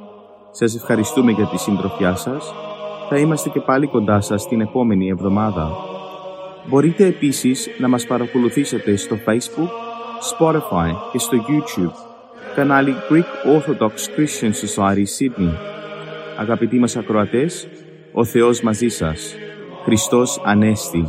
Σας 0.50 0.74
ευχαριστούμε 0.74 1.32
για 1.32 1.46
τη 1.46 1.58
συντροφιά 1.58 2.14
σας. 2.14 2.54
Θα 3.08 3.16
είμαστε 3.18 3.48
και 3.48 3.60
πάλι 3.60 3.86
κοντά 3.86 4.20
σας 4.20 4.48
την 4.48 4.60
επόμενη 4.60 5.08
εβδομάδα. 5.08 5.70
Μπορείτε 6.68 7.06
επίσης 7.06 7.68
να 7.78 7.88
μας 7.88 8.06
παρακολουθήσετε 8.06 8.96
στο 8.96 9.16
Facebook, 9.26 9.70
Spotify 10.38 10.92
και 11.12 11.18
στο 11.18 11.36
YouTube. 11.36 12.09
Κανάλι 12.54 12.94
Greek 13.08 13.30
Orthodox 13.54 13.92
Christian 14.16 14.52
Society 14.52 15.04
Sydney. 15.18 15.52
Αγαπητοί 16.38 16.78
μας 16.78 16.96
ακροατές, 16.96 17.68
ο 18.12 18.24
Θεός 18.24 18.60
μαζί 18.60 18.88
σας. 18.88 19.34
Χριστός 19.84 20.40
Ανέστη. 20.44 21.08